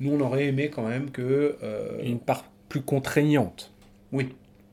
nous, 0.01 0.13
on 0.13 0.21
aurait 0.21 0.47
aimé 0.47 0.69
quand 0.69 0.87
même 0.87 1.11
que... 1.11 1.57
euh, 1.63 2.03
Une 2.05 2.19
part 2.21 2.45
plus 2.69 2.83
contraignante 2.83 3.73
Oui, 4.13 4.29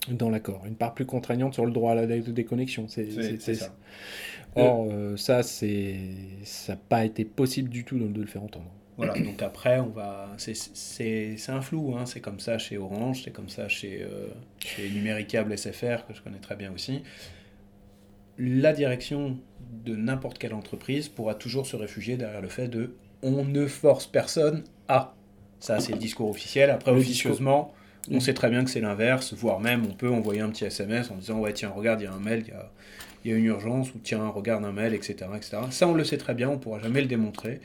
dans 0.09 0.29
l'accord. 0.29 0.63
Une 0.65 0.75
part 0.75 0.93
plus 0.93 1.05
contraignante 1.05 1.53
sur 1.53 1.65
le 1.65 1.71
droit 1.71 1.91
à 1.93 1.95
la 1.95 2.05
dé- 2.07 2.19
déconnexion. 2.21 2.87
C'est 2.87 3.39
ça. 3.55 3.73
Or, 4.55 4.87
euh, 4.91 5.17
ça, 5.17 5.41
c'est 5.43 5.95
ça 6.43 6.73
n'a 6.73 6.79
pas 6.89 7.05
été 7.05 7.25
possible 7.25 7.69
du 7.69 7.83
tout 7.85 7.97
de, 7.97 8.19
le 8.21 8.27
faire 8.27 8.43
entendre. 8.43 8.69
Voilà, 8.97 9.13
donc 9.13 9.41
après, 9.41 9.79
on 9.79 9.87
va. 9.87 10.29
C'est- 10.37 10.53
C'est 10.75 11.35
c'est 11.37 11.51
un 11.51 11.61
flou, 11.61 11.95
hein. 11.97 12.05
c'est 12.05 12.19
comme 12.19 12.39
ça 12.39 12.59
chez 12.59 12.77
Orange, 12.77 13.23
c'est 13.23 13.31
comme 13.31 13.49
ça 13.49 13.67
chez, 13.67 14.03
euh, 14.03 14.27
chez 14.59 14.89
Numéricable 14.89 15.53
SFR, 15.57 16.05
que 16.07 16.13
je 16.13 16.21
connais 16.21 16.37
très 16.37 16.55
bien 16.55 16.71
aussi. 16.71 17.01
La 18.37 18.73
direction 18.73 19.37
de 19.85 19.95
n'importe 19.95 20.37
quelle 20.37 20.53
entreprise 20.53 21.07
pourra 21.09 21.35
toujours 21.35 21.67
se 21.67 21.75
réfugier 21.75 22.17
derrière 22.17 22.41
le 22.41 22.49
fait 22.49 22.67
de 22.67 22.95
on 23.21 23.45
ne 23.45 23.67
force 23.67 24.05
personne 24.07 24.63
à. 24.87 25.13
Ça, 25.59 25.79
c'est 25.79 25.93
le 25.93 25.97
discours 25.97 26.29
officiel. 26.29 26.69
Après, 26.69 26.91
Le 26.91 26.97
officieusement, 26.97 27.73
on 28.11 28.17
Mm. 28.17 28.19
sait 28.19 28.33
très 28.33 28.49
bien 28.49 28.65
que 28.65 28.69
c'est 28.69 28.81
l'inverse, 28.81 29.33
voire 29.33 29.59
même 29.61 29.85
on 29.85 29.93
peut 29.93 30.09
envoyer 30.09 30.41
un 30.41 30.49
petit 30.49 30.65
SMS 30.65 31.09
en 31.09 31.15
disant 31.15 31.39
Ouais, 31.39 31.53
tiens, 31.53 31.69
regarde, 31.69 32.01
il 32.01 32.03
y 32.03 32.07
a 32.07 32.13
un 32.13 32.19
mail, 32.19 32.43
il 32.45 32.49
y 32.49 32.51
a, 32.51 32.71
il 33.23 33.31
y 33.31 33.33
a 33.33 33.37
une 33.37 33.45
urgence, 33.45 33.93
ou 33.95 33.99
tiens, 34.03 34.27
regarde 34.27 34.65
un 34.65 34.73
mail, 34.73 34.93
etc., 34.93 35.15
etc. 35.37 35.57
Ça, 35.69 35.87
on 35.87 35.93
le 35.93 36.03
sait 36.03 36.17
très 36.17 36.33
bien, 36.33 36.49
on 36.49 36.53
ne 36.53 36.57
pourra 36.57 36.79
jamais 36.79 36.99
le 36.99 37.07
démontrer, 37.07 37.61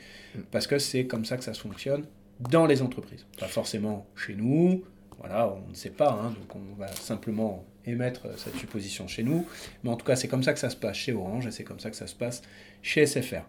parce 0.51 0.65
que 0.67 0.79
c'est 0.79 1.05
comme 1.07 1.25
ça 1.25 1.35
que 1.35 1.43
ça 1.43 1.53
se 1.53 1.59
fonctionne 1.59 2.05
dans 2.39 2.65
les 2.65 2.81
entreprises. 2.81 3.25
Pas 3.37 3.47
forcément 3.47 4.05
chez 4.15 4.35
nous, 4.35 4.85
voilà, 5.19 5.49
on 5.53 5.69
ne 5.69 5.75
sait 5.75 5.89
pas, 5.89 6.11
hein, 6.23 6.29
donc 6.39 6.55
on 6.55 6.79
va 6.79 6.87
simplement 6.87 7.65
émettre 7.89 8.27
euh, 8.27 8.33
cette 8.37 8.55
supposition 8.55 9.07
chez 9.07 9.23
nous, 9.23 9.45
mais 9.83 9.89
en 9.89 9.95
tout 9.95 10.05
cas, 10.05 10.15
c'est 10.15 10.27
comme 10.27 10.43
ça 10.43 10.53
que 10.53 10.59
ça 10.59 10.69
se 10.69 10.75
passe 10.75 10.97
chez 10.97 11.13
Orange, 11.13 11.47
et 11.47 11.51
c'est 11.51 11.63
comme 11.63 11.79
ça 11.79 11.89
que 11.89 11.95
ça 11.95 12.07
se 12.07 12.15
passe 12.15 12.41
chez 12.81 13.05
SFR. 13.05 13.43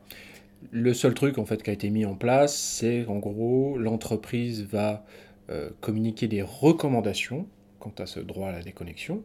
Le 0.73 0.93
seul 0.93 1.15
truc 1.15 1.39
en 1.39 1.47
fait 1.47 1.63
qui 1.63 1.71
a 1.71 1.73
été 1.73 1.89
mis 1.89 2.05
en 2.05 2.15
place, 2.15 2.57
c'est 2.57 3.07
en 3.07 3.19
gros 3.19 3.79
l'entreprise 3.79 4.65
va 4.65 5.05
euh, 5.51 5.71
communiquer 5.81 6.29
des 6.29 6.43
recommandations 6.43 7.47
quant 7.79 7.95
à 7.99 8.07
ce 8.07 8.21
droit 8.21 8.51
à 8.51 8.53
la 8.53 8.63
déconnexion. 8.63 9.23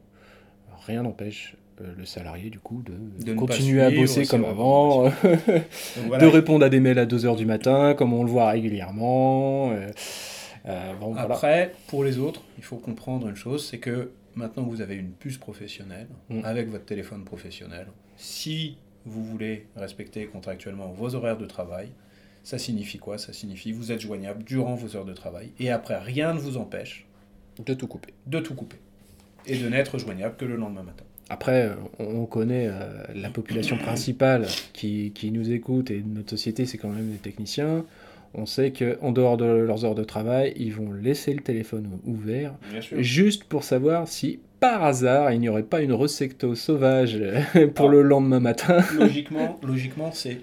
Rien 0.87 1.03
n'empêche 1.03 1.57
euh, 1.81 1.93
le 1.97 2.05
salarié 2.05 2.49
du 2.49 2.59
coup 2.59 2.83
de, 3.25 3.33
continuer 3.33 3.81
à 3.81 3.91
bosser 3.91 4.25
comme 4.25 4.45
avant, 4.45 5.09
voilà, 6.07 6.25
de 6.25 6.25
répondre 6.25 6.63
à 6.65 6.69
des 6.69 6.79
mails 6.79 6.99
à 6.99 7.05
2h 7.05 7.35
du 7.35 7.45
matin 7.45 7.95
comme 7.95 8.13
on 8.13 8.23
le 8.23 8.29
voit 8.29 8.49
régulièrement. 8.49 9.71
euh, 9.71 10.93
voilà. 10.99 11.21
Après, 11.21 11.73
pour 11.87 12.05
les 12.05 12.17
autres, 12.17 12.41
il 12.57 12.63
faut 12.63 12.77
comprendre 12.77 13.27
une 13.27 13.35
chose, 13.35 13.67
c'est 13.69 13.79
que 13.79 14.11
maintenant 14.35 14.65
que 14.65 14.69
vous 14.69 14.81
avez 14.81 14.95
une 14.95 15.11
puce 15.11 15.37
professionnelle, 15.37 16.07
Mm. 16.29 16.41
avec 16.43 16.69
votre 16.69 16.85
téléphone 16.85 17.23
professionnel, 17.23 17.87
si 18.17 18.77
vous 19.05 19.23
voulez 19.23 19.67
respecter 19.75 20.25
contractuellement 20.25 20.87
vos 20.91 21.15
horaires 21.15 21.37
de 21.37 21.45
travail, 21.45 21.89
ça 22.43 22.57
signifie 22.57 22.97
quoi? 22.99 23.17
Ça 23.17 23.33
signifie 23.33 23.71
que 23.71 23.75
vous 23.77 23.91
êtes 23.91 24.01
joignable 24.01 24.43
durant 24.43 24.75
vos 24.75 24.95
heures 24.95 25.05
de 25.05 25.13
travail, 25.13 25.51
et 25.59 25.69
après, 25.71 25.97
rien 25.99 26.33
ne 26.33 26.39
vous 26.39 26.57
empêche 26.57 27.05
De 27.65 27.73
tout 27.73 27.87
couper. 27.87 28.13
de 28.27 28.39
tout 28.39 28.55
couper, 28.55 28.77
et 29.45 29.57
de 29.57 29.67
n'être 29.69 29.97
joignable 29.97 30.35
que 30.37 30.45
le 30.45 30.55
lendemain 30.55 30.83
matin. 30.83 31.03
Après, 31.29 31.69
euh, 31.69 31.75
on 31.99 32.05
on 32.21 32.25
connaît 32.27 32.67
euh, 32.69 33.03
la 33.15 33.29
population 33.31 33.77
principale 33.77 34.45
qui, 34.73 35.11
qui 35.15 35.31
nous 35.31 35.51
écoute 35.51 35.89
et 35.89 36.03
notre 36.03 36.29
société, 36.31 36.65
c'est 36.67 36.77
quand 36.77 36.89
même 36.89 37.09
les 37.11 37.17
techniciens. 37.17 37.83
On 38.37 38.45
sait 38.45 38.71
qu'en 38.73 39.11
dehors 39.11 39.37
de 39.37 39.45
leurs 39.45 39.85
heures 39.85 39.95
de 39.95 40.03
travail, 40.03 40.53
ils 40.57 40.73
vont 40.73 40.91
laisser 40.91 41.33
le 41.33 41.41
téléphone 41.41 41.99
ouvert 42.05 42.53
juste 42.97 43.45
pour 43.45 43.63
savoir 43.63 44.07
si 44.07 44.39
par 44.59 44.83
hasard 44.83 45.31
il 45.31 45.39
n'y 45.39 45.47
aurait 45.49 45.63
pas 45.63 45.81
une 45.81 45.93
rececto 45.93 46.53
sauvage 46.55 47.17
pour 47.75 47.87
Ah. 47.87 47.91
le 47.91 48.01
lendemain 48.01 48.39
matin. 48.41 48.83
logiquement, 48.99 49.59
logiquement 49.63 50.11
c'est 50.11 50.39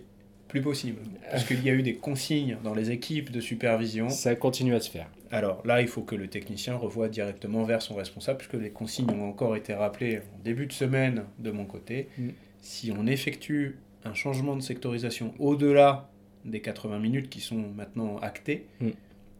plus 0.48 0.60
possible, 0.60 0.98
parce 1.30 1.44
qu'il 1.44 1.64
y 1.64 1.70
a 1.70 1.72
eu 1.72 1.82
des 1.82 1.94
consignes 1.94 2.58
dans 2.62 2.74
les 2.74 2.90
équipes 2.90 3.30
de 3.30 3.40
supervision 3.40 4.10
Ça 4.10 4.34
continue 4.34 4.74
à 4.74 4.80
se 4.80 4.90
faire. 4.90 5.06
Alors 5.30 5.62
là, 5.66 5.80
il 5.80 5.88
faut 5.88 6.02
que 6.02 6.14
le 6.14 6.26
technicien 6.28 6.76
revoie 6.76 7.08
directement 7.08 7.64
vers 7.64 7.80
son 7.80 7.94
responsable, 7.94 8.36
puisque 8.36 8.62
les 8.62 8.68
consignes 8.68 9.08
ont 9.10 9.28
encore 9.30 9.56
été 9.56 9.72
rappelées 9.72 10.18
en 10.18 10.42
début 10.44 10.66
de 10.66 10.72
semaine 10.74 11.22
de 11.38 11.50
mon 11.52 11.64
côté. 11.64 12.08
Mm. 12.18 12.28
Si 12.60 12.92
on 12.94 13.06
effectue 13.06 13.78
un 14.04 14.12
changement 14.12 14.54
de 14.54 14.60
sectorisation 14.60 15.32
au-delà 15.38 16.10
des 16.44 16.60
80 16.60 16.98
minutes 16.98 17.28
qui 17.30 17.40
sont 17.40 17.64
maintenant 17.76 18.18
actées, 18.18 18.66
Mm. 18.80 18.90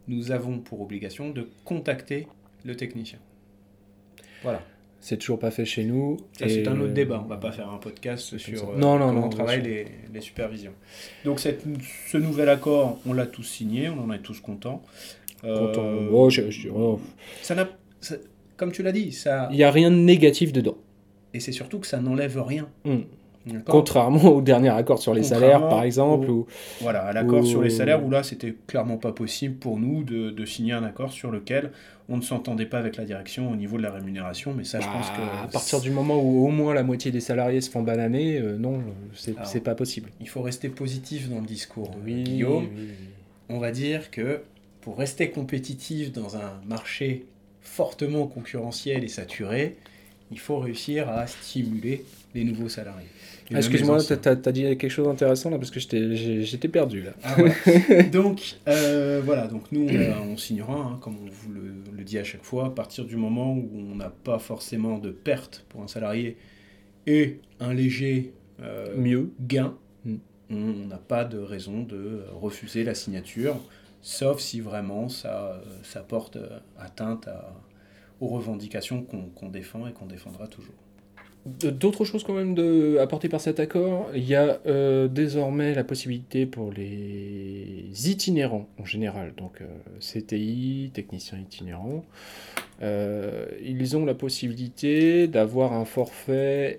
nous 0.09 0.31
avons 0.33 0.59
pour 0.59 0.81
obligation 0.81 1.31
de 1.31 1.49
contacter 1.65 2.27
le 2.65 2.77
technicien. 2.77 3.19
Voilà. 4.43 4.63
C'est 5.01 5.17
toujours 5.17 5.41
pas 5.41 5.51
fait 5.51 5.65
chez 5.65 5.85
nous. 5.85 6.19
Ça, 6.39 6.49
c'est 6.49 6.67
un 6.69 6.75
autre 6.81 6.91
euh, 6.91 6.93
débat. 6.93 7.21
On 7.25 7.29
va 7.29 7.37
pas 7.37 7.51
faire 7.51 7.69
un 7.69 7.79
podcast 7.79 8.39
sur 8.39 8.71
euh, 8.71 8.77
Non, 8.77 8.99
non, 9.01 9.29
comment 9.31 9.45
non, 9.47 9.57
les, 9.57 9.87
les 10.15 10.21
supervisions. 10.21 10.73
Donc 11.25 11.41
cette- 11.41 11.65
ce 12.07 12.19
nouvel 12.19 12.49
accord, 12.49 13.01
on 13.05 13.13
l'a 13.13 13.27
tous 13.27 13.43
signé, 13.43 13.89
on 13.89 13.99
en 14.01 14.13
est 14.13 14.21
tous 14.21 14.41
contents. 14.41 14.81
Euh. 15.43 16.09
Oh, 16.13 16.31
je- 16.31 16.51
je- 16.51 16.69
oh. 16.69 17.01
ça 17.43 17.57
n'a, 17.57 17.69
ça- 18.01 18.15
comme 18.57 18.71
tu 18.71 18.85
l'as 18.85 18.93
dit, 18.93 19.11
ça, 19.11 19.49
Il 19.51 19.57
n'y 19.57 19.65
a 19.65 19.73
rien 19.73 19.91
de 19.91 19.97
négatif 19.97 20.53
dedans. 20.53 20.77
et 21.35 21.41
c'est 21.41 21.51
surtout 21.51 21.81
que 21.81 21.87
ça 21.89 22.01
n'enlève 22.01 22.41
rien. 22.41 22.69
Mm. 22.85 22.99
Contrairement 23.67 24.25
au 24.25 24.41
dernier 24.43 24.69
accord 24.71 25.01
sur 25.01 25.15
les 25.15 25.23
salaires, 25.25 25.69
par 25.69 25.83
exemple. 25.83 26.31
au- 26.31 26.35
Ou... 26.35 26.47
Voilà, 26.81 27.03
à 27.03 27.13
l'accord 27.13 27.45
sur 27.47 27.63
les 27.63 27.71
salaires 27.71 28.05
où 28.05 28.11
là, 28.11 28.23
c'était 28.23 28.55
clairement 28.67 28.97
pas 28.99 29.13
possible 29.13 29.57
pour 29.57 29.79
nous 29.79 30.05
de, 30.05 30.31
de 30.31 30.45
signer 30.47 30.73
un 30.73 30.85
accord 30.85 31.13
sur 31.13 31.31
lequel 31.31 31.71
on 32.09 32.17
ne 32.17 32.23
s'entendait 32.23 32.67
pas 32.67 32.79
avec 32.79 32.97
la 32.97 33.05
direction 33.05 33.51
au 33.51 33.57
niveau 33.57 33.77
de 33.79 33.83
la 33.83 33.91
rémunération. 33.91 34.55
Mais 34.57 34.65
ça, 34.65 34.81
je 34.81 34.87
pense 34.87 35.09
Bah, 35.09 35.15
que 35.17 35.45
à 35.45 35.49
partir 35.49 35.81
du 35.81 35.91
moment 35.91 36.21
où 36.23 36.47
au 36.47 36.51
moins 36.51 36.75
la 36.75 36.83
moitié 36.83 37.11
des 37.11 37.21
salariés 37.21 37.61
se 37.61 37.71
font 37.71 37.83
bananer, 37.83 38.39
euh, 38.39 38.57
non, 38.59 38.81
c'est 39.15 39.61
pas 39.61 39.75
possible. 39.75 40.11
il 40.21 40.29
faut 40.29 40.43
rester 40.43 40.69
positif 40.69 41.29
dans 41.29 41.41
le 41.41 41.47
discours. 41.47 41.91
Oui, 42.05 42.23
Guillaume, 42.25 42.67
oui. 42.77 42.89
on 43.49 43.59
va 43.59 43.71
dire 43.71 44.11
que 44.11 44.41
pour 44.83 44.99
rester 44.99 45.31
compétitif 45.31 46.13
dans 46.13 46.37
un 46.37 46.61
marché 46.69 47.25
fortement 47.61 48.27
concurrentiel 48.27 49.05
et 49.05 49.09
saturé, 49.09 49.77
il 50.33 50.39
faut 50.39 50.59
réussir 50.59 51.09
à 51.09 51.27
stimuler 51.27 52.05
les 52.35 52.45
nouveaux 52.45 52.69
salariés. 52.69 53.07
Ah, 53.55 53.59
Excuse-moi, 53.59 53.99
t'as 54.03 54.31
as 54.31 54.53
dit 54.53 54.63
quelque 54.63 54.89
chose 54.89 55.07
d'intéressant 55.07 55.51
là 55.51 55.59
parce 55.59 55.71
que 55.71 55.79
j'étais- 55.79 56.69
perdu 56.69 57.03
là. 57.03 57.11
Ah, 57.23 57.37
donc 58.13 58.57
euh, 58.69 59.21
voilà, 59.25 59.47
donc 59.47 59.71
nous 59.73 59.87
on, 59.91 59.95
a- 60.13 60.21
on 60.23 60.37
signera, 60.39 60.75
hein, 60.75 60.99
comme 61.03 61.17
on 61.23 61.29
vous 61.31 61.53
le, 61.53 61.75
le 61.95 62.05
dit 62.05 62.19
à 62.19 62.25
chaque 62.25 62.45
fois, 62.45 62.67
à 62.67 62.71
partir 62.71 63.05
du 63.05 63.17
moment 63.17 63.53
où 63.53 63.69
on 63.93 63.95
n'a 63.97 64.09
pas 64.11 64.39
forcément 64.39 64.99
de 64.99 65.11
perte 65.11 65.67
pour 65.69 65.83
un 65.83 65.89
salarié 65.89 66.37
et 67.07 67.41
un 67.61 67.75
léger 67.75 68.33
euh, 68.63 68.97
Mieux. 68.97 69.33
gain, 69.41 69.75
Mm. 70.05 70.17
on 70.51 70.87
n'a 70.89 70.99
pas 70.99 71.25
de 71.25 71.39
raison 71.39 71.83
de 71.83 71.97
euh, 71.97 72.25
refuser 72.41 72.85
la 72.85 72.95
signature, 72.95 73.57
sauf 74.03 74.41
si 74.41 74.61
vraiment 74.61 75.09
ça, 75.09 75.53
euh, 75.55 75.61
ça 75.83 76.01
porte 76.01 76.37
euh, 76.37 76.59
atteinte 76.79 77.29
à- 77.29 77.53
aux 78.23 78.29
revendications 78.29 79.03
qu'on 79.03 79.49
défend 79.49 79.87
et 79.89 79.93
qu'on 79.93 80.07
défendra 80.07 80.47
toujours. 80.47 80.75
D'autres 81.45 82.05
choses 82.05 82.23
quand 82.23 82.35
même 82.35 82.57
apportées 83.01 83.29
par 83.29 83.41
cet 83.41 83.59
accord, 83.59 84.09
il 84.15 84.25
y 84.25 84.37
a 84.37 84.61
euh, 84.67 85.09
désormais 85.09 85.75
la 85.75 85.83
possibilité 85.83 86.47
pour 86.47 86.73
les 86.73 87.91
itinérants 88.09 88.69
en 88.79 88.85
général, 88.85 89.35
donc 89.37 89.61
euh, 89.61 89.67
CTI, 89.99 90.93
techniciens 90.95 91.39
itinérants, 91.39 92.05
euh, 92.81 93.47
ils 93.61 93.97
ont 93.97 94.05
la 94.05 94.15
possibilité 94.15 95.27
d'avoir 95.27 95.73
un 95.73 95.85
forfait 95.85 96.79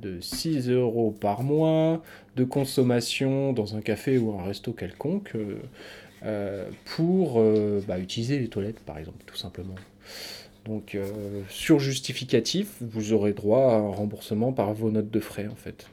de 0.00 0.20
6 0.20 0.70
euros 0.70 1.10
par 1.10 1.42
mois 1.42 2.00
de 2.36 2.44
consommation 2.44 3.52
dans 3.52 3.74
un 3.74 3.80
café 3.80 4.16
ou 4.16 4.38
un 4.38 4.44
resto 4.44 4.72
quelconque 4.72 5.36
pour 6.84 7.42
bah, 7.88 7.98
utiliser 7.98 8.38
les 8.38 8.48
toilettes, 8.48 8.80
par 8.80 8.98
exemple, 8.98 9.24
tout 9.26 9.36
simplement. 9.36 9.74
Donc, 10.68 10.94
euh, 10.94 11.06
sur 11.48 11.78
justificatif, 11.78 12.76
vous 12.80 13.12
aurez 13.14 13.32
droit 13.32 13.72
à 13.72 13.76
un 13.76 13.88
remboursement 13.88 14.52
par 14.52 14.74
vos 14.74 14.90
notes 14.90 15.10
de 15.10 15.20
frais, 15.20 15.48
en 15.50 15.56
fait. 15.56 15.86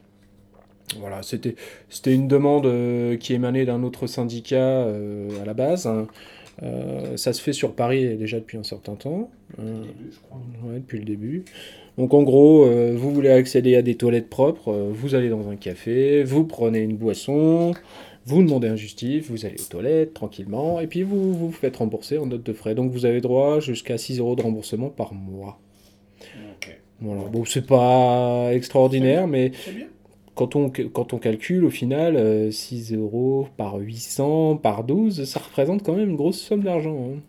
Voilà, 1.00 1.24
c'était 1.24 1.55
c'était 1.89 2.13
une 2.13 2.27
demande 2.27 2.67
euh, 2.67 3.17
qui 3.17 3.34
émanait 3.34 3.65
d'un 3.65 3.82
autre 3.84 4.05
syndicat 4.05 4.58
euh, 4.58 5.41
à 5.41 5.46
la 5.46 5.53
base. 5.53 5.88
hein. 5.88 6.08
Ça 7.15 7.34
se 7.34 7.41
fait 7.41 7.51
sur 7.53 7.74
Paris 7.74 8.15
déjà 8.15 8.39
depuis 8.39 8.58
un 8.58 8.63
certain 8.63 8.96
temps. 8.96 9.29
Euh, 9.60 9.84
ouais, 10.63 10.75
depuis 10.77 11.00
le 11.00 11.05
début. 11.05 11.44
Donc 11.98 12.13
en 12.13 12.24
gros, 12.24 12.65
vous 12.94 13.12
voulez 13.13 13.29
accéder 13.29 13.75
à 13.75 13.82
des 13.82 13.96
toilettes 13.96 14.29
propres, 14.29 14.72
vous 14.91 15.15
allez 15.15 15.29
dans 15.29 15.50
un 15.50 15.55
café, 15.55 16.24
vous 16.24 16.46
prenez 16.46 16.79
une 16.79 16.96
boisson, 16.98 17.74
vous 18.25 18.41
demandez 18.41 18.67
un 18.67 18.75
justif, 18.75 19.29
vous 19.29 19.46
allez 19.46 19.55
aux 19.62 19.70
toilettes 19.70 20.13
tranquillement, 20.13 20.79
et 20.79 20.88
puis 20.88 21.03
vous 21.03 21.34
vous 21.34 21.51
faites 21.51 21.77
rembourser 21.77 22.17
en 22.17 22.25
note 22.25 22.44
de 22.44 22.53
frais. 22.53 22.74
Donc 22.75 22.91
vous 22.91 23.05
avez 23.05 23.22
droit 23.22 23.60
jusqu'à 23.60 23.98
6 23.98 24.20
euros 24.20 24.36
de 24.36 24.41
remboursement 24.41 24.89
par 24.89 25.13
mois. 25.13 25.60
Voilà. 27.01 27.22
Bon, 27.32 27.46
c'est 27.46 27.65
pas 27.67 28.50
extraordinaire, 28.53 29.27
mais 29.27 29.51
quand 30.34 30.55
on, 30.55 30.70
quand 30.70 31.13
on 31.13 31.17
calcule, 31.17 31.65
au 31.65 31.70
final, 31.70 32.15
euh, 32.15 32.51
6 32.51 32.94
euros 32.94 33.48
par 33.58 33.75
800, 33.77 34.58
par 34.58 34.84
12, 34.84 35.25
ça 35.25 35.39
représente 35.39 35.84
quand 35.84 35.94
même 35.94 36.10
une 36.10 36.15
grosse 36.15 36.41
somme 36.41 36.62
d'argent. 36.63 37.12
hein. 37.15 37.20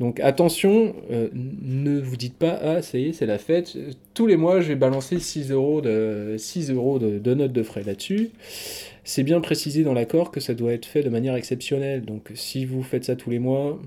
Donc 0.00 0.20
attention, 0.20 0.94
euh, 1.10 1.28
ne 1.34 1.98
vous 1.98 2.16
dites 2.16 2.36
pas, 2.36 2.56
ah 2.62 2.82
ça 2.82 2.98
y 2.98 3.08
est, 3.08 3.12
c'est 3.12 3.26
la 3.26 3.38
fête. 3.38 3.76
Tous 4.14 4.28
les 4.28 4.36
mois, 4.36 4.60
je 4.60 4.68
vais 4.68 4.76
balancer 4.76 5.18
6 5.18 5.50
euros 5.50 5.80
de, 5.80 6.36
6 6.38 6.70
euros 6.70 7.00
de, 7.00 7.18
de 7.18 7.34
notes 7.34 7.52
de 7.52 7.62
frais 7.64 7.82
là-dessus. 7.82 8.30
C'est 9.08 9.22
bien 9.22 9.40
précisé 9.40 9.84
dans 9.84 9.94
l'accord 9.94 10.30
que 10.30 10.38
ça 10.38 10.52
doit 10.52 10.74
être 10.74 10.84
fait 10.84 11.02
de 11.02 11.08
manière 11.08 11.34
exceptionnelle. 11.34 12.04
Donc 12.04 12.30
si 12.34 12.66
vous 12.66 12.82
faites 12.82 13.04
ça 13.04 13.16
tous 13.16 13.30
les 13.30 13.38
mois, 13.38 13.80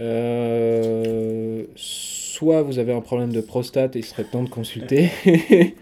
euh, 0.00 1.62
soit 1.76 2.62
vous 2.62 2.80
avez 2.80 2.92
un 2.92 3.00
problème 3.00 3.32
de 3.32 3.40
prostate 3.40 3.94
et 3.94 4.00
il 4.00 4.04
serait 4.04 4.24
temps 4.24 4.42
de 4.42 4.48
consulter, 4.48 5.12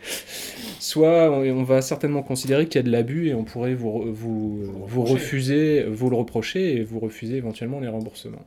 soit 0.81 1.31
on, 1.31 1.63
va 1.63 1.81
certainement 1.81 2.23
considérer 2.23 2.67
qu'il 2.67 2.79
y 2.79 2.81
a 2.81 2.83
de 2.83 2.91
l'abus 2.91 3.29
et 3.29 3.35
on 3.35 3.45
pourrait 3.45 3.73
vous, 3.73 4.13
vous, 4.13 4.65
vous 4.87 5.05
refuser, 5.05 5.85
vous 5.85 6.11
le 6.11 6.17
reprocher 6.17 6.77
et 6.77 6.83
vous 6.83 7.01
refuser 7.01 7.37
éventuellement 7.37 7.81
les 7.81 7.89
remboursements. 7.89 8.45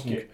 Ok. 0.00 0.10
Donc- 0.10 0.26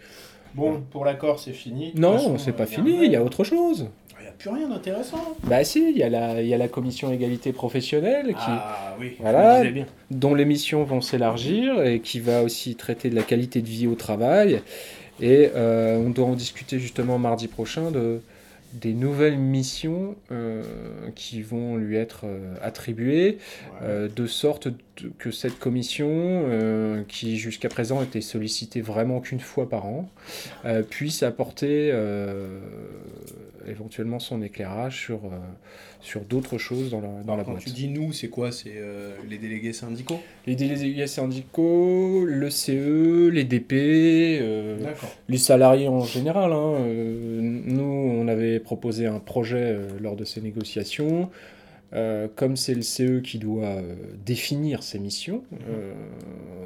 Bon, 0.55 0.83
pour 0.91 1.05
l'accord, 1.05 1.39
c'est 1.39 1.53
fini. 1.53 1.93
Non, 1.95 2.37
c'est 2.37 2.53
pas 2.53 2.67
fini, 2.67 3.05
il 3.05 3.11
y 3.11 3.17
a 3.17 3.25
autre 3.25 3.45
chose. 3.45 3.89
A 4.33 4.39
plus 4.39 4.51
rien 4.51 4.69
d'intéressant. 4.69 5.37
Bah 5.45 5.63
si, 5.65 5.91
il 5.91 5.97
y, 5.97 6.03
a 6.03 6.09
la- 6.09 6.41
y 6.43 6.55
a 6.55 6.59
la 6.59 6.69
commission 6.69 7.13
égalité 7.13 7.53
professionnelle 7.53 8.29
qui, 8.29 8.35
Ah 8.49 8.97
oui, 8.99 9.13
Voilà. 9.21 9.63
bien. 9.65 9.87
dont 10.11 10.35
les 10.35 10.45
missions 10.45 10.85
vont 10.85 11.01
s'élargir 11.01 11.83
et 11.83 12.01
qui 12.01 12.19
va 12.21 12.43
aussi 12.43 12.75
traiter 12.75 13.11
de 13.11 13.15
la 13.15 13.23
qualité 13.23 13.61
de 13.61 13.69
vie 13.69 13.87
au 13.87 13.95
travail. 13.95 14.61
Et 15.21 15.51
euh, 15.55 15.99
on 15.99 16.11
doit 16.11 16.27
en 16.27 16.35
discuter 16.35 16.79
justement 16.79 17.19
mardi 17.19 17.47
prochain 17.47 17.91
de, 17.91 18.21
des 18.73 18.95
nouvelles 18.95 19.37
missions 19.39 20.17
euh, 20.33 20.63
qui 21.15 21.43
vont 21.43 21.77
lui 21.77 21.97
être 21.97 22.23
euh, 22.25 22.55
attribuées, 22.63 23.37
euh, 23.83 24.09
de 24.15 24.27
sorte 24.27 24.69
de- 24.69 24.75
que 25.19 25.31
cette 25.31 25.59
commission, 25.59 27.05
qui 27.09 27.37
jusqu'à 27.37 27.69
présent 27.69 28.03
était 28.03 28.21
sollicitée 28.23 28.81
vraiment 28.81 29.21
qu'une 29.21 29.41
fois 29.41 29.69
par 29.69 29.87
an, 29.87 30.09
puisse 30.91 31.23
apporter 31.23 31.91
éventuellement 33.67 34.19
son 34.19 34.43
éclairage 34.43 34.99
sur, 35.01 35.25
euh, 35.25 35.29
sur 36.01 36.21
d'autres 36.23 36.59
choses 36.59 36.91
dans 36.91 37.01
la, 37.01 37.23
dans 37.23 37.37
la 37.37 37.45
Quand 37.45 37.53
boîte. 37.53 37.65
tu 37.65 37.71
dis 37.71 37.89
nous, 37.89 38.13
c'est 38.13 38.29
quoi? 38.29 38.53
C'est 38.53 38.75
euh, 38.77 39.17
les 39.29 39.39
délégués 39.39 39.73
syndicaux? 39.73 40.21
Les 40.47 40.57
délégués 40.57 41.07
syndicaux, 41.07 42.25
le 42.25 42.51
CE, 42.51 43.29
les 43.29 43.45
DP, 43.45 43.73
euh, 43.73 44.79
les 45.29 45.39
salariés 45.39 45.89
en 45.89 46.05
général. 46.05 46.53
hein. 46.53 46.79
Nous, 46.87 47.83
on 47.83 48.29
avait 48.29 48.61
proposé 48.61 49.07
un 49.07 49.19
projet 49.21 49.79
lors 50.01 50.17
de 50.17 50.25
ces 50.25 50.41
négociations. 50.41 51.31
Euh, 51.95 52.27
comme 52.35 52.57
c'est 52.57 52.75
le 52.75 52.81
CE 52.81 53.21
qui 53.21 53.39
doit 53.39 53.67
euh, 53.67 53.95
définir 54.25 54.83
ses 54.83 54.99
missions, 54.99 55.45
euh, 55.69 55.93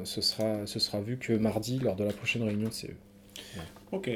ce, 0.05 0.21
sera, 0.21 0.65
ce 0.65 0.79
sera 0.79 1.01
vu 1.01 1.17
que 1.17 1.33
mardi, 1.33 1.79
lors 1.79 1.97
de 1.97 2.05
la 2.05 2.13
prochaine 2.13 2.43
réunion 2.43 2.69
de 2.69 2.73
CE. 2.73 2.87
Ok. 3.91 4.09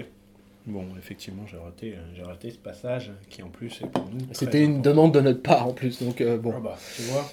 Bon, 0.67 0.85
effectivement, 0.97 1.43
j'ai 1.47 1.57
raté, 1.57 1.95
j'ai 2.15 2.21
raté 2.21 2.51
ce 2.51 2.57
passage 2.57 3.11
qui 3.29 3.41
en 3.41 3.49
plus 3.49 3.81
est 3.81 3.87
pour 3.87 4.05
nous. 4.05 4.19
C'était 4.31 4.63
une 4.63 4.81
demande 4.83 5.11
de 5.13 5.19
notre 5.21 5.41
part 5.41 5.67
en 5.67 5.73
plus, 5.73 6.01
donc 6.03 6.21
euh, 6.21 6.37
bon. 6.37 6.53
Ah 6.55 6.59
bah, 6.59 6.77
tu 6.95 7.01
vois, 7.03 7.31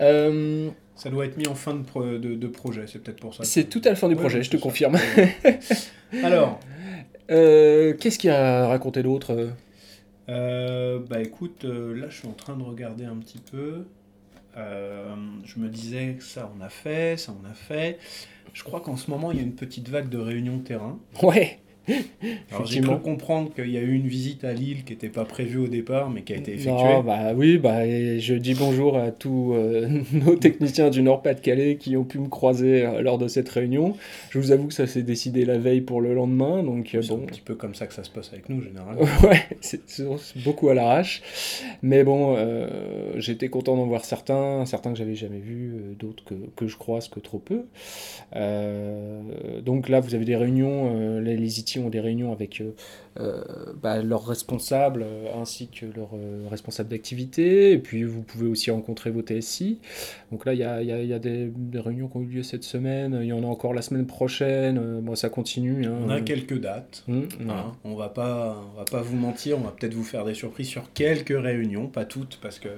Euh, 0.00 0.68
ça 0.96 1.08
doit 1.10 1.24
être 1.24 1.36
mis 1.38 1.46
en 1.48 1.54
fin 1.54 1.74
de, 1.74 1.82
pro- 1.82 2.04
de, 2.04 2.34
de 2.34 2.46
projet, 2.46 2.84
c'est 2.86 2.98
peut-être 2.98 3.20
pour 3.20 3.34
ça. 3.34 3.44
c'est 3.44 3.64
tout 3.64 3.80
à 3.84 3.88
la 3.90 3.94
fin 3.94 4.08
du 4.08 4.14
Ouais, 4.14 4.20
projet, 4.20 4.42
je 4.42 4.50
te 4.50 4.56
confirme. 4.58 4.96
Alors, 6.22 6.60
Euh, 7.30 7.94
Qu'est-ce 7.94 8.18
qu'il 8.18 8.30
a 8.30 8.66
raconté 8.68 9.02
d'autre 9.02 9.32
euh 9.32 9.50
euh, 10.28 11.00
bah 11.00 11.20
écoute, 11.20 11.64
là 11.64 12.08
je 12.08 12.16
suis 12.18 12.28
en 12.28 12.32
train 12.32 12.56
de 12.56 12.62
regarder 12.62 13.04
un 13.04 13.16
petit 13.16 13.38
peu. 13.50 13.84
Je 14.56 15.58
me 15.58 15.68
disais, 15.68 16.16
ça 16.20 16.52
on 16.56 16.60
a 16.62 16.68
fait, 16.68 17.16
ça 17.18 17.32
on 17.42 17.48
a 17.50 17.54
fait. 17.54 17.98
Je 18.52 18.62
crois 18.62 18.80
qu'en 18.80 18.96
ce 18.96 19.10
moment 19.10 19.32
il 19.32 19.38
y 19.38 19.40
a 19.40 19.42
une 19.44 19.54
petite 19.54 19.88
vague 19.88 20.08
de 20.08 20.18
réunions 20.18 20.58
terrain. 20.58 20.98
Ouais, 21.22 21.58
Alors 22.50 22.66
j'ai 22.66 22.80
cru 22.80 22.98
comprendre 23.00 23.52
qu'il 23.54 23.70
y 23.70 23.78
a 23.78 23.80
eu 23.80 23.94
une 23.94 24.06
visite 24.06 24.44
à 24.44 24.52
Lille 24.52 24.84
qui 24.84 24.92
n'était 24.92 25.08
pas 25.08 25.24
prévue 25.24 25.58
au 25.58 25.68
départ 25.68 26.10
mais 26.10 26.22
qui 26.22 26.32
a 26.32 26.36
été 26.36 26.52
effectuée. 26.52 26.72
Non, 26.72 27.02
bah 27.02 27.32
oui, 27.34 27.58
bah, 27.58 27.86
je 27.86 28.34
dis 28.34 28.54
bonjour 28.54 28.96
à 28.96 29.10
tous 29.10 29.54
euh, 29.54 29.88
nos 30.12 30.36
techniciens 30.36 30.90
du 30.90 31.02
Nord-Pas-de-Calais 31.02 31.76
qui 31.76 31.96
ont 31.96 32.04
pu 32.04 32.18
me 32.18 32.28
croiser 32.28 32.84
euh, 32.84 33.02
lors 33.02 33.18
de 33.18 33.28
cette 33.28 33.48
réunion. 33.48 33.96
Je 34.30 34.38
vous 34.38 34.52
avoue 34.52 34.68
que 34.68 34.74
ça 34.74 34.86
s'est 34.86 35.02
décidé 35.02 35.44
la 35.44 35.58
veille 35.58 35.80
pour 35.80 36.00
le 36.00 36.14
lendemain, 36.14 36.62
donc 36.62 36.94
euh, 36.94 37.02
C'est 37.02 37.08
bon, 37.08 37.22
un 37.22 37.26
petit 37.26 37.40
peu 37.40 37.54
comme 37.54 37.74
ça 37.74 37.86
que 37.86 37.94
ça 37.94 38.04
se 38.04 38.10
passe 38.10 38.32
avec 38.32 38.48
nous 38.48 38.62
généralement. 38.62 39.02
ouais, 39.22 39.42
c'est 39.60 39.80
beaucoup 40.44 40.68
à 40.68 40.74
l'arrache. 40.74 41.22
Mais 41.82 42.04
bon, 42.04 42.34
euh, 42.36 42.68
j'étais 43.16 43.48
content 43.48 43.76
d'en 43.76 43.86
voir 43.86 44.04
certains, 44.04 44.64
certains 44.66 44.92
que 44.92 44.98
j'avais 44.98 45.14
jamais 45.14 45.40
vus, 45.40 45.74
d'autres 45.98 46.24
que, 46.24 46.34
que 46.56 46.66
je 46.66 46.76
croise 46.76 47.08
que 47.08 47.20
trop 47.20 47.38
peu. 47.38 47.64
Donc 49.62 49.88
là, 49.88 50.00
vous 50.00 50.14
avez 50.14 50.24
des 50.24 50.36
réunions, 50.36 51.20
les, 51.20 51.36
les 51.36 51.58
IT 51.80 51.84
ont 51.84 51.90
des 51.90 52.00
réunions 52.00 52.32
avec 52.32 52.60
euh, 52.60 52.72
euh, 53.18 53.42
bah, 53.82 54.02
leurs 54.02 54.26
responsables 54.26 55.02
euh, 55.02 55.26
ainsi 55.40 55.68
que 55.68 55.86
leurs 55.86 56.10
responsables 56.50 56.88
d'activité. 56.90 57.72
Et 57.72 57.78
puis 57.78 58.04
vous 58.04 58.22
pouvez 58.22 58.46
aussi 58.46 58.70
rencontrer 58.70 59.10
vos 59.10 59.22
TSI. 59.22 59.78
Donc 60.32 60.44
là, 60.46 60.54
il 60.54 60.60
y 60.60 60.64
a, 60.64 60.82
y 60.82 60.92
a- 60.92 61.02
y 61.02 61.12
a 61.12 61.18
des, 61.18 61.50
des 61.54 61.80
réunions 61.80 62.08
qui 62.08 62.16
ont 62.16 62.22
eu 62.22 62.26
lieu 62.26 62.42
cette 62.42 62.64
semaine. 62.64 63.18
Il 63.22 63.26
y 63.28 63.32
en 63.32 63.42
a 63.42 63.46
encore 63.46 63.74
la 63.74 63.82
semaine 63.82 64.06
prochaine. 64.06 65.00
Bon, 65.00 65.14
ça 65.14 65.28
continue. 65.28 65.86
hein. 65.86 65.98
On 66.04 66.08
a 66.10 66.20
quelques 66.20 66.58
dates. 66.60 67.04
Voilà. 67.08 67.60
hein. 67.60 67.72
On 67.84 67.94
va 67.94 68.08
pas, 68.08 68.62
on 68.74 68.78
va 68.78 68.84
pas 68.84 69.02
vous 69.02 69.16
mentir, 69.16 69.58
on 69.58 69.62
va 69.62 69.70
peut-être 69.78 69.94
vous 69.94 70.04
faire 70.04 70.24
des 70.24 70.34
surprises 70.34 70.68
sur 70.68 70.92
quelques 70.92 71.36
réunions, 71.36 71.86
pas 71.88 72.04
toutes 72.04 72.38
parce 72.42 72.58
que 72.58 72.68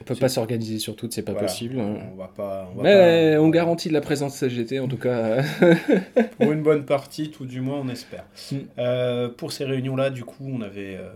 On 0.00 0.04
peut 0.04 0.14
pas 0.14 0.28
s'organiser 0.30 0.78
sur 0.78 0.96
toutes, 0.96 1.12
c'est 1.12 1.22
pas 1.22 1.32
voilà, 1.32 1.46
possible. 1.46 1.78
hein. 1.78 1.96
On 2.12 2.16
va 2.16 2.28
pas. 2.28 2.70
on 2.72 2.78
va 2.78 2.82
Mais 2.82 3.34
pas- 3.34 3.40
on 3.42 3.48
garantit 3.50 3.88
de 3.88 3.92
la 3.94 4.00
présence 4.00 4.34
CGT 4.36 4.80
en 4.80 4.88
tout 4.88 4.96
cas. 4.96 5.42
pour 6.38 6.52
une 6.52 6.62
bonne 6.62 6.84
partie, 6.84 7.30
tout 7.30 7.44
du 7.46 7.60
moins, 7.60 7.80
on 7.84 7.88
espère. 7.88 8.24
Mm. 8.50 8.56
Euh, 8.78 9.28
pour 9.28 9.52
ces 9.52 9.64
réunions-là, 9.64 10.10
du 10.10 10.24
coup, 10.24 10.48
on 10.50 10.62
avait, 10.62 10.96
euh, 10.96 11.10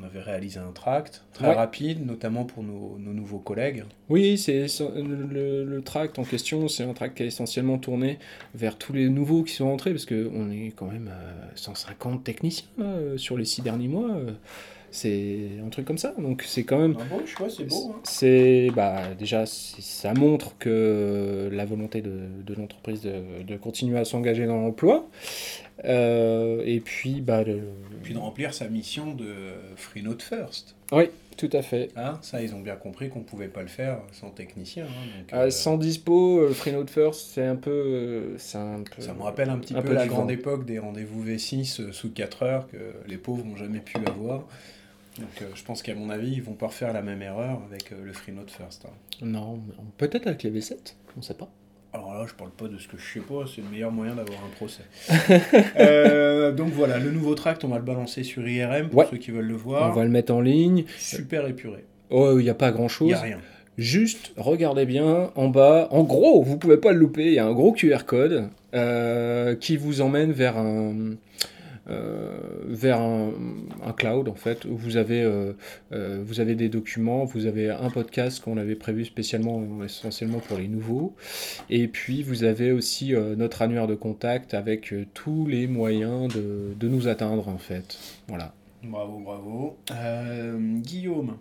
on 0.00 0.04
avait 0.04 0.20
réalisé 0.20 0.60
un 0.60 0.70
tract 0.70 1.24
très 1.32 1.48
Ouais. 1.48 1.54
rapide, 1.54 2.06
notamment 2.06 2.44
pour 2.44 2.62
nos, 2.62 2.96
nos 3.00 3.12
nouveaux 3.12 3.40
collègues. 3.40 3.82
oui, 4.08 4.38
c'est 4.38 4.66
le, 4.94 5.64
le 5.64 5.82
tract 5.82 6.20
en 6.20 6.24
question, 6.24 6.68
c'est 6.68 6.84
un 6.84 6.94
tract 6.94 7.16
qui 7.16 7.24
est 7.24 7.26
essentiellement 7.26 7.78
tourné 7.78 8.20
vers 8.54 8.78
tous 8.78 8.92
les 8.92 9.08
nouveaux 9.08 9.42
qui 9.42 9.54
sont 9.54 9.66
rentrés, 9.68 9.90
parce 9.90 10.06
qu'on 10.06 10.50
est 10.52 10.72
quand 10.76 10.86
même 10.86 11.08
à 11.08 11.56
150 11.56 12.22
techniciens 12.22 12.68
là, 12.78 12.84
euh, 12.84 13.16
sur 13.18 13.36
les 13.36 13.44
six 13.44 13.60
derniers 13.62 13.88
mois. 13.88 14.10
C'est 14.90 15.48
un 15.64 15.68
truc 15.68 15.84
comme 15.86 15.98
ça, 15.98 16.14
donc 16.18 16.42
c'est 16.46 16.64
quand 16.64 16.78
même 16.78 16.96
Ah 16.98 17.04
c'est 17.48 17.64
beau. 17.64 17.92
hein. 17.94 18.00
C'est 18.04 18.68
bah, 18.74 19.02
déjà 19.18 19.44
ça 19.46 20.14
montre 20.14 20.56
que 20.58 21.48
la 21.52 21.64
volonté 21.64 22.00
de, 22.00 22.20
de 22.44 22.54
l'entreprise 22.54 23.02
de, 23.02 23.42
de 23.46 23.56
continuer 23.56 23.98
à 23.98 24.04
s'engager 24.04 24.46
dans 24.46 24.60
l'emploi. 24.60 25.08
Euh, 25.84 26.62
et 26.64 26.80
puis 26.80 27.20
bah 27.20 27.44
le- 27.44 27.62
Puis 28.02 28.14
de 28.14 28.18
remplir 28.18 28.52
sa 28.52 28.68
mission 28.68 29.14
de 29.14 29.32
Free 29.76 30.02
Note 30.02 30.22
First. 30.22 30.74
oui, 30.90 31.04
tout 31.36 31.50
à 31.52 31.62
fait. 31.62 31.90
Hein, 31.94 32.18
ça, 32.20 32.42
ils 32.42 32.52
ont 32.52 32.60
bien 32.60 32.74
compris 32.74 33.10
qu'on 33.10 33.20
pouvait 33.20 33.46
pas 33.46 33.62
le 33.62 33.68
faire 33.68 33.98
sans 34.10 34.30
technicien. 34.30 34.86
hein, 34.86 35.18
donc, 35.20 35.32
Euh, 35.32 35.46
euh, 35.46 35.50
sans 35.50 35.76
dispo, 35.78 36.38
euh, 36.40 36.50
Freenode 36.52 36.90
First, 36.90 37.28
c'est 37.34 37.44
un 37.44 37.54
peu, 37.54 37.70
euh, 37.70 38.36
un 38.54 38.82
peu. 38.82 39.00
Ça 39.02 39.14
me 39.14 39.22
rappelle 39.22 39.50
un 39.50 39.58
petit 39.58 39.74
un 39.76 39.82
peu, 39.82 39.88
peu 39.88 39.94
la 39.94 40.08
grande 40.08 40.32
époque 40.32 40.64
des 40.66 40.80
rendez-vous 40.80 41.24
V6 41.24 41.80
euh, 41.80 41.92
sous 41.92 42.10
4 42.10 42.42
heures 42.42 42.66
que 42.66 42.76
les 43.06 43.18
pauvres 43.18 43.44
n'ont 43.44 43.56
jamais 43.56 43.78
pu 43.78 43.98
avoir. 44.04 44.48
Donc 45.18 45.28
euh, 45.42 45.46
je 45.54 45.62
pense 45.64 45.82
qu'à 45.82 45.94
mon 45.94 46.10
avis, 46.10 46.32
ils 46.32 46.42
vont 46.42 46.52
pas 46.54 46.66
refaire 46.68 46.92
la 46.92 47.02
même 47.02 47.22
erreur 47.22 47.60
avec 47.70 47.92
euh, 47.92 47.96
le 48.04 48.12
Free 48.12 48.32
Note 48.32 48.50
First. 48.50 48.86
hein. 48.86 48.90
Non, 49.22 49.60
peut-être 49.96 50.26
avec 50.26 50.42
les 50.42 50.50
V7, 50.50 50.94
on 51.16 51.22
sait 51.22 51.34
pas. 51.34 51.48
Alors 51.92 52.12
là, 52.14 52.26
je 52.28 52.34
parle 52.34 52.50
pas 52.50 52.68
de 52.68 52.76
ce 52.78 52.86
que 52.86 52.98
je 52.98 53.14
sais 53.14 53.20
pas, 53.20 53.44
c'est 53.52 53.62
le 53.62 53.68
meilleur 53.68 53.90
moyen 53.90 54.14
d'avoir 54.14 54.38
un 54.44 54.50
procès. 54.56 54.82
Euh, 55.80 56.52
donc 56.52 56.68
voilà, 56.72 56.98
le 56.98 57.10
nouveau 57.10 57.34
tract, 57.34 57.64
on 57.64 57.68
va 57.68 57.76
le 57.78 57.82
balancer 57.84 58.22
sur 58.22 58.46
IRM 58.46 58.88
pour 58.88 58.98
Ouais. 59.00 59.06
ceux 59.10 59.16
qui 59.16 59.30
veulent 59.30 59.46
le 59.46 59.54
On 59.54 59.58
voir. 59.58 59.92
va 59.94 60.04
le 60.04 60.10
mettre 60.10 60.32
en 60.34 60.40
ligne. 60.40 60.84
Super 60.98 61.46
épuré. 61.46 61.84
Oh, 62.10 62.38
il 62.38 62.42
n'y 62.44 62.50
a 62.50 62.54
pas 62.54 62.68
Il 62.68 62.74
grand-chose. 62.74 63.08
n'y 63.08 63.14
a 63.14 63.20
rien. 63.20 63.38
Juste, 63.76 64.32
regardez 64.36 64.86
bien 64.86 65.30
en 65.36 65.48
bas. 65.48 65.88
En 65.90 66.02
gros, 66.02 66.42
vous 66.42 66.58
pouvez 66.58 66.78
pas 66.78 66.92
le 66.92 66.98
louper. 66.98 67.26
Il 67.26 67.32
y 67.34 67.38
a 67.38 67.46
un 67.46 67.52
gros 67.52 67.72
QR 67.72 68.04
code 68.06 68.48
euh, 68.74 69.54
qui 69.54 69.76
vous 69.76 70.00
emmène 70.00 70.32
vers 70.32 70.56
un 70.58 71.14
vers 71.88 73.00
un, 73.00 73.32
un 73.82 73.92
cloud 73.92 74.28
en 74.28 74.34
fait 74.34 74.64
où 74.64 74.76
vous 74.76 74.96
avez 74.96 75.22
euh, 75.22 75.52
euh, 75.92 76.22
vous 76.24 76.40
avez 76.40 76.54
des 76.54 76.68
documents, 76.68 77.24
vous 77.24 77.46
avez 77.46 77.70
un 77.70 77.90
podcast 77.90 78.42
qu'on 78.42 78.58
avait 78.58 78.74
prévu 78.74 79.04
spécialement 79.04 79.62
essentiellement 79.84 80.40
pour 80.40 80.58
les 80.58 80.68
nouveaux, 80.68 81.14
et 81.70 81.88
puis 81.88 82.22
vous 82.22 82.44
avez 82.44 82.72
aussi 82.72 83.14
euh, 83.14 83.36
notre 83.36 83.62
annuaire 83.62 83.86
de 83.86 83.94
contact 83.94 84.54
avec 84.54 84.92
euh, 84.92 85.06
tous 85.14 85.46
les 85.46 85.66
moyens 85.66 86.34
de, 86.34 86.74
de 86.78 86.88
nous 86.88 87.08
atteindre 87.08 87.48
en 87.48 87.58
fait. 87.58 87.98
Voilà. 88.28 88.52
Bravo, 88.82 89.18
bravo. 89.18 89.76
Euh, 89.90 90.58
Guillaume, 90.80 91.36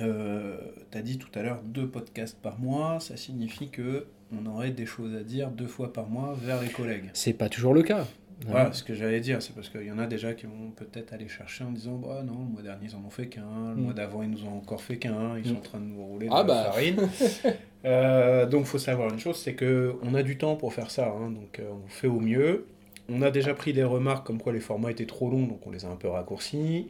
euh, 0.00 0.56
t'as 0.90 1.02
dit 1.02 1.18
tout 1.18 1.28
à 1.38 1.42
l'heure 1.42 1.60
deux 1.64 1.88
podcasts 1.88 2.38
par 2.40 2.58
mois, 2.58 3.00
ça 3.00 3.16
signifie 3.16 3.68
que 3.68 4.06
on 4.32 4.46
aurait 4.46 4.70
des 4.70 4.86
choses 4.86 5.14
à 5.14 5.22
dire 5.22 5.50
deux 5.50 5.66
fois 5.66 5.92
par 5.92 6.08
mois 6.08 6.36
vers 6.42 6.60
les 6.62 6.68
collègues. 6.68 7.10
C'est 7.12 7.32
pas 7.32 7.48
toujours 7.48 7.74
le 7.74 7.82
cas. 7.82 8.06
Voilà, 8.46 8.70
ce 8.72 8.82
que 8.84 8.94
j'allais 8.94 9.20
dire, 9.20 9.40
c'est 9.40 9.54
parce 9.54 9.70
qu'il 9.70 9.84
y 9.84 9.90
en 9.90 9.98
a 9.98 10.06
déjà 10.06 10.34
qui 10.34 10.44
vont 10.44 10.70
peut-être 10.76 11.14
aller 11.14 11.26
chercher 11.26 11.64
en 11.64 11.70
disant 11.70 11.94
bah 11.96 12.22
non, 12.22 12.40
le 12.40 12.52
mois 12.52 12.62
dernier 12.62 12.86
ils 12.90 12.94
en 12.94 13.02
ont 13.06 13.10
fait 13.10 13.28
qu'un, 13.28 13.70
le 13.70 13.76
Mm. 13.76 13.80
mois 13.84 13.92
d'avant 13.94 14.22
ils 14.22 14.28
nous 14.30 14.44
ont 14.44 14.58
encore 14.58 14.82
fait 14.82 14.98
qu'un, 14.98 15.38
ils 15.38 15.46
sont 15.46 15.54
Mm. 15.54 15.56
en 15.56 15.60
train 15.60 15.78
de 15.80 15.84
nous 15.86 16.04
rouler 16.04 16.28
Ah 16.30 16.42
dans 16.44 16.54
la 16.54 16.64
bah. 16.64 16.70
farine. 16.72 16.96
Euh, 17.84 18.46
donc 18.46 18.64
faut 18.64 18.78
savoir 18.78 19.12
une 19.12 19.20
chose, 19.20 19.36
c'est 19.36 19.54
que 19.54 19.94
on 20.02 20.14
a 20.14 20.24
du 20.24 20.36
temps 20.38 20.56
pour 20.56 20.74
faire 20.74 20.90
ça, 20.90 21.06
hein, 21.08 21.30
donc 21.30 21.60
euh, 21.60 21.70
on 21.84 21.88
fait 21.88 22.08
au 22.08 22.18
mieux. 22.18 22.66
On 23.08 23.22
a 23.22 23.30
déjà 23.30 23.54
pris 23.54 23.72
des 23.72 23.84
remarques 23.84 24.26
comme 24.26 24.40
quoi 24.42 24.52
les 24.52 24.58
formats 24.58 24.90
étaient 24.90 25.06
trop 25.06 25.30
longs, 25.30 25.46
donc 25.46 25.64
on 25.66 25.70
les 25.70 25.84
a 25.84 25.88
un 25.88 25.94
peu 25.94 26.08
raccourcis. 26.08 26.88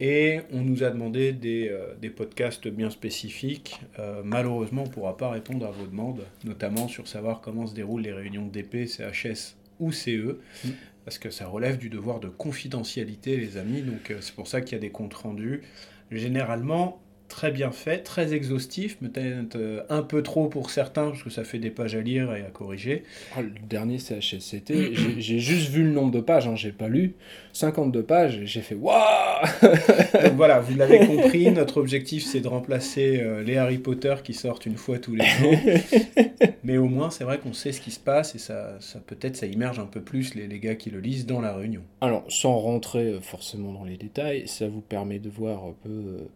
Et 0.00 0.40
on 0.50 0.62
nous 0.62 0.82
a 0.82 0.88
demandé 0.90 1.32
des, 1.32 1.68
euh, 1.68 1.94
des 2.00 2.08
podcasts 2.08 2.66
bien 2.68 2.88
spécifiques. 2.88 3.78
Euh, 3.98 4.22
malheureusement, 4.24 4.82
on 4.84 4.86
ne 4.86 4.90
pourra 4.90 5.16
pas 5.18 5.28
répondre 5.30 5.66
à 5.66 5.70
vos 5.70 5.86
demandes, 5.86 6.22
notamment 6.44 6.88
sur 6.88 7.06
savoir 7.06 7.42
comment 7.42 7.66
se 7.66 7.74
déroulent 7.74 8.02
les 8.02 8.12
réunions 8.12 8.46
d'DP, 8.46 8.86
CHS 8.86 9.56
ou 9.80 9.92
CE, 9.92 10.38
Mm. 10.64 10.68
parce 11.04 11.18
que 11.18 11.30
ça 11.30 11.46
relève 11.46 11.76
du 11.78 11.88
devoir 11.90 12.20
de 12.20 12.28
confidentialité, 12.28 13.36
les 13.36 13.56
amis. 13.56 13.82
Donc 13.82 14.10
euh, 14.10 14.18
c'est 14.20 14.34
pour 14.34 14.48
ça 14.48 14.60
qu'il 14.60 14.72
y 14.72 14.78
a 14.78 14.80
des 14.80 14.90
comptes 14.90 15.14
rendus. 15.14 15.62
Généralement, 16.10 17.00
très 17.28 17.50
bien 17.50 17.70
faits, 17.70 18.04
très 18.04 18.34
exhaustifs, 18.34 18.98
peut-être 18.98 19.56
euh, 19.56 19.82
un 19.88 20.02
peu 20.02 20.22
trop 20.22 20.48
pour 20.48 20.70
certains, 20.70 21.10
parce 21.10 21.22
que 21.22 21.30
ça 21.30 21.44
fait 21.44 21.58
des 21.58 21.70
pages 21.70 21.94
à 21.94 22.00
lire 22.00 22.34
et 22.34 22.42
à 22.42 22.50
corriger. 22.50 23.04
Ah, 23.36 23.42
le 23.42 23.50
dernier 23.68 23.98
CHSCT, 23.98 24.94
j'ai 24.94 25.20
j'ai 25.20 25.38
juste 25.38 25.70
vu 25.70 25.82
le 25.82 25.90
nombre 25.90 26.10
de 26.12 26.20
pages, 26.20 26.46
hein, 26.46 26.56
j'ai 26.56 26.72
pas 26.72 26.88
lu. 26.88 27.14
52 27.52 28.02
pages, 28.02 28.40
j'ai 28.44 28.60
fait 28.60 28.74
Waouh 28.74 28.94
Donc 29.62 30.32
voilà, 30.34 30.60
vous 30.60 30.76
l'avez 30.76 31.06
compris, 31.06 31.50
notre 31.50 31.78
objectif 31.78 32.24
c'est 32.24 32.40
de 32.40 32.48
remplacer 32.48 33.20
euh, 33.20 33.42
les 33.42 33.56
Harry 33.56 33.78
Potter 33.78 34.14
qui 34.22 34.34
sortent 34.34 34.66
une 34.66 34.76
fois 34.76 34.98
tous 34.98 35.14
les 35.14 35.24
ans. 35.24 35.60
Mais 36.64 36.78
au 36.78 36.86
moins, 36.86 37.10
c'est 37.10 37.24
vrai 37.24 37.38
qu'on 37.38 37.52
sait 37.52 37.72
ce 37.72 37.80
qui 37.80 37.90
se 37.90 38.00
passe 38.00 38.34
et 38.34 38.38
ça, 38.38 38.76
ça 38.80 38.98
peut-être 38.98 39.36
ça 39.36 39.46
immerge 39.46 39.78
un 39.78 39.86
peu 39.86 40.00
plus 40.00 40.34
les, 40.34 40.46
les 40.46 40.58
gars 40.60 40.74
qui 40.74 40.90
le 40.90 41.00
lisent 41.00 41.26
dans 41.26 41.40
la 41.40 41.54
réunion. 41.54 41.82
Alors, 42.00 42.24
sans 42.28 42.56
rentrer 42.56 43.06
euh, 43.06 43.20
forcément 43.20 43.72
dans 43.72 43.84
les 43.84 43.96
détails, 43.96 44.48
ça 44.48 44.68
vous 44.68 44.80
permet 44.80 45.18
de 45.18 45.28
voir 45.28 45.64
un 45.64 45.74
peu 45.82 45.90
euh, 45.90 46.28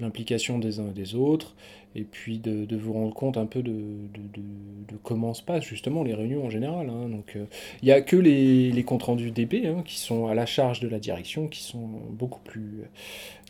l'implication 0.00 0.58
des 0.58 0.80
uns 0.80 0.88
et 0.90 0.92
des 0.94 1.14
autres, 1.14 1.54
et 1.94 2.04
puis 2.04 2.38
de, 2.38 2.64
de 2.64 2.76
vous 2.76 2.92
rendre 2.92 3.14
compte 3.14 3.36
un 3.36 3.46
peu 3.46 3.62
de, 3.62 3.72
de, 3.72 4.96
comment 5.02 5.34
se 5.34 5.42
passent 5.42 5.64
justement 5.64 6.02
les 6.04 6.14
réunions 6.14 6.44
en 6.44 6.50
général. 6.50 6.88
hein. 6.88 7.08
Donc, 7.08 7.34
euh, 7.36 7.46
il 7.82 7.86
n'y 7.86 7.92
a 7.92 8.00
que 8.00 8.16
les, 8.16 8.70
les 8.70 8.84
comptes 8.84 9.02
rendus 9.04 9.30
DB 9.30 9.66
hein, 9.66 9.82
qui 9.84 9.98
sont 9.98 10.26
à 10.28 10.34
la 10.34 10.46
charge 10.46 10.80
de 10.80 10.88
la 10.88 10.98
direction, 10.98 11.48
qui 11.48 11.62
sont 11.62 11.88
beaucoup 12.10 12.40
plus... 12.40 12.82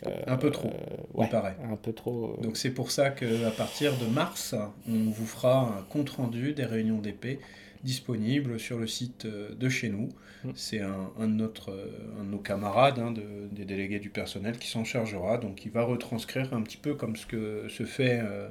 euh, 0.07 0.11
Un 0.27 0.37
peu 0.37 0.51
trop, 0.51 0.69
euh, 0.69 0.97
il 1.19 1.21
ouais, 1.21 1.27
paraît. 1.27 1.57
un 1.71 1.77
peu 1.77 1.93
trop... 1.93 2.37
euh, 2.39 2.43
Donc 2.43 2.57
c'est 2.57 2.71
pour 2.71 2.91
ça 2.91 3.11
qu'à 3.11 3.51
partir 3.57 3.97
de 3.99 4.07
mars, 4.07 4.55
on 4.89 5.11
vous 5.11 5.27
fera 5.27 5.79
un 5.79 5.83
compte-rendu 5.91 6.53
des 6.55 6.65
réunions 6.65 6.99
d'épée 6.99 7.41
disponible 7.85 8.59
sur 8.61 8.79
le 8.79 8.87
site 8.87 9.25
euh, 9.25 9.55
de 9.55 9.69
chez 9.69 9.89
nous. 9.89 10.09
Mm. 10.45 10.51
C'est 10.55 10.81
un, 10.81 11.11
un 11.19 11.27
de, 11.29 11.33
notre, 11.35 11.71
euh, 11.71 11.87
un 12.21 12.25
de 12.25 12.31
nos 12.31 12.39
camarades, 12.39 12.99
hein, 12.99 13.11
de- 13.11 13.49
des 13.53 13.65
délégués 13.65 13.99
du 14.01 14.11
personnel, 14.11 14.59
qui 14.59 14.69
s'en 14.69 14.85
chargera. 14.85 15.39
Donc 15.39 15.65
il 15.65 15.71
va 15.71 15.83
retranscrire 15.83 16.53
un 16.55 16.63
petit 16.63 16.77
peu 16.77 16.95
comme 16.95 17.17
ce 17.17 17.27
que 17.27 17.67
se 17.69 17.85
fait 17.85 18.21
euh, 18.23 18.49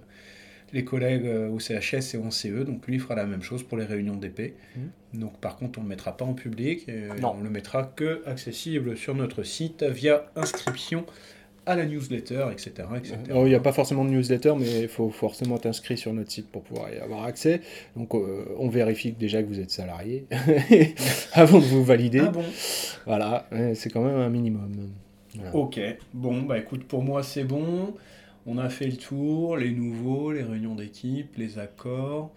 les 0.73 0.83
collègues 0.83 1.25
au 1.51 1.57
CHS 1.59 2.13
et 2.13 2.17
au 2.17 2.29
CE. 2.29 2.63
Donc 2.63 2.85
lui 2.87 2.99
fera 2.99 3.15
la 3.15 3.25
même 3.25 3.41
chose 3.41 3.63
pour 3.63 3.77
les 3.77 3.85
réunions 3.85 4.15
d'épée. 4.15 4.53
Donc 5.15 5.39
par 5.39 5.55
contre 5.57 5.79
on 5.79 5.81
ne 5.81 5.87
le 5.87 5.89
mettra 5.89 6.15
pas 6.15 6.25
en 6.25 6.35
public, 6.35 6.87
et 6.87 7.07
Non. 7.19 7.35
on 7.39 7.43
le 7.43 7.49
mettra 7.49 7.83
que 7.83 8.21
accessible 8.27 8.95
sur 8.95 9.15
notre 9.15 9.41
site 9.41 9.81
via 9.83 10.31
inscription 10.35 11.07
à 11.69 11.75
la 11.75 11.85
newsletter, 11.85 12.47
etc. 12.51 12.71
etc. 12.97 13.15
Alors, 13.29 13.45
il 13.45 13.49
n'y 13.49 13.55
a 13.55 13.59
pas 13.59 13.71
forcément 13.71 14.03
de 14.03 14.09
newsletter, 14.09 14.53
mais 14.57 14.81
il 14.81 14.87
faut 14.87 15.09
forcément 15.09 15.57
être 15.57 15.67
inscrit 15.67 15.97
sur 15.97 16.13
notre 16.13 16.31
site 16.31 16.47
pour 16.47 16.63
pouvoir 16.63 16.91
y 16.91 16.97
avoir 16.97 17.23
accès. 17.25 17.61
Donc, 17.95 18.15
euh, 18.15 18.45
on 18.57 18.69
vérifie 18.69 19.11
déjà 19.11 19.43
que 19.43 19.47
vous 19.47 19.59
êtes 19.59 19.71
salarié 19.71 20.25
avant 21.33 21.59
de 21.59 21.65
vous 21.65 21.83
valider. 21.83 22.21
Ah 22.25 22.31
bon? 22.31 22.43
Voilà, 23.05 23.47
c'est 23.75 23.89
quand 23.89 24.01
même 24.01 24.17
un 24.17 24.29
minimum. 24.29 24.89
Voilà. 25.35 25.55
Ok, 25.55 25.79
bon, 26.13 26.41
bah 26.41 26.57
écoute, 26.57 26.83
pour 26.85 27.03
moi 27.03 27.21
c'est 27.21 27.43
bon. 27.43 27.93
On 28.47 28.57
a 28.57 28.69
fait 28.69 28.87
le 28.87 28.97
tour, 28.97 29.57
les 29.57 29.71
nouveaux, 29.71 30.31
les 30.31 30.43
réunions 30.43 30.73
d'équipe, 30.75 31.37
les 31.37 31.59
accords. 31.59 32.31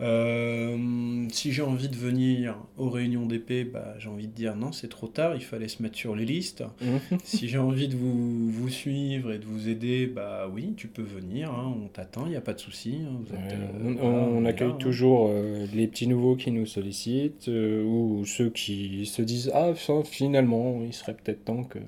Euh, 0.00 1.26
si 1.30 1.52
j'ai 1.52 1.62
envie 1.62 1.88
de 1.88 1.96
venir 1.96 2.56
aux 2.76 2.88
réunions 2.88 3.26
d'épée, 3.26 3.64
bah, 3.64 3.94
j'ai 3.98 4.08
envie 4.08 4.28
de 4.28 4.32
dire 4.32 4.54
non, 4.56 4.70
c'est 4.72 4.88
trop 4.88 5.08
tard, 5.08 5.34
il 5.34 5.42
fallait 5.42 5.68
se 5.68 5.82
mettre 5.82 5.96
sur 5.96 6.14
les 6.14 6.24
listes. 6.24 6.62
Mhm. 6.80 7.18
si 7.24 7.48
j'ai 7.48 7.58
envie 7.58 7.88
de 7.88 7.96
vous, 7.96 8.50
vous 8.50 8.68
suivre 8.68 9.32
et 9.32 9.38
de 9.38 9.44
vous 9.44 9.68
aider, 9.68 10.06
bah 10.06 10.48
oui, 10.52 10.74
tu 10.76 10.86
peux 10.88 11.02
venir, 11.02 11.50
hein, 11.50 11.74
on 11.84 11.88
t'attend, 11.88 12.26
il 12.26 12.30
n'y 12.30 12.36
a 12.36 12.40
pas 12.40 12.54
de 12.54 12.60
souci. 12.60 12.98
hein, 13.04 13.34
euh, 13.34 13.94
on, 14.00 14.44
accueille 14.44 14.68
là, 14.68 14.74
hein. 14.74 14.78
toujours 14.78 15.28
euh, 15.32 15.66
les 15.74 15.88
petits 15.88 16.06
nouveaux 16.06 16.36
qui 16.36 16.50
nous 16.52 16.66
sollicitent 16.66 17.48
ou 17.48 18.22
ceux 18.24 18.50
qui 18.50 19.04
se 19.06 19.22
disent 19.22 19.50
Ah, 19.54 19.74
fin- 19.74 20.04
finalement, 20.04 20.80
il 20.84 20.92
serait 20.92 21.14
peut-être 21.14 21.44
temps 21.44 21.64
que, 21.64 21.78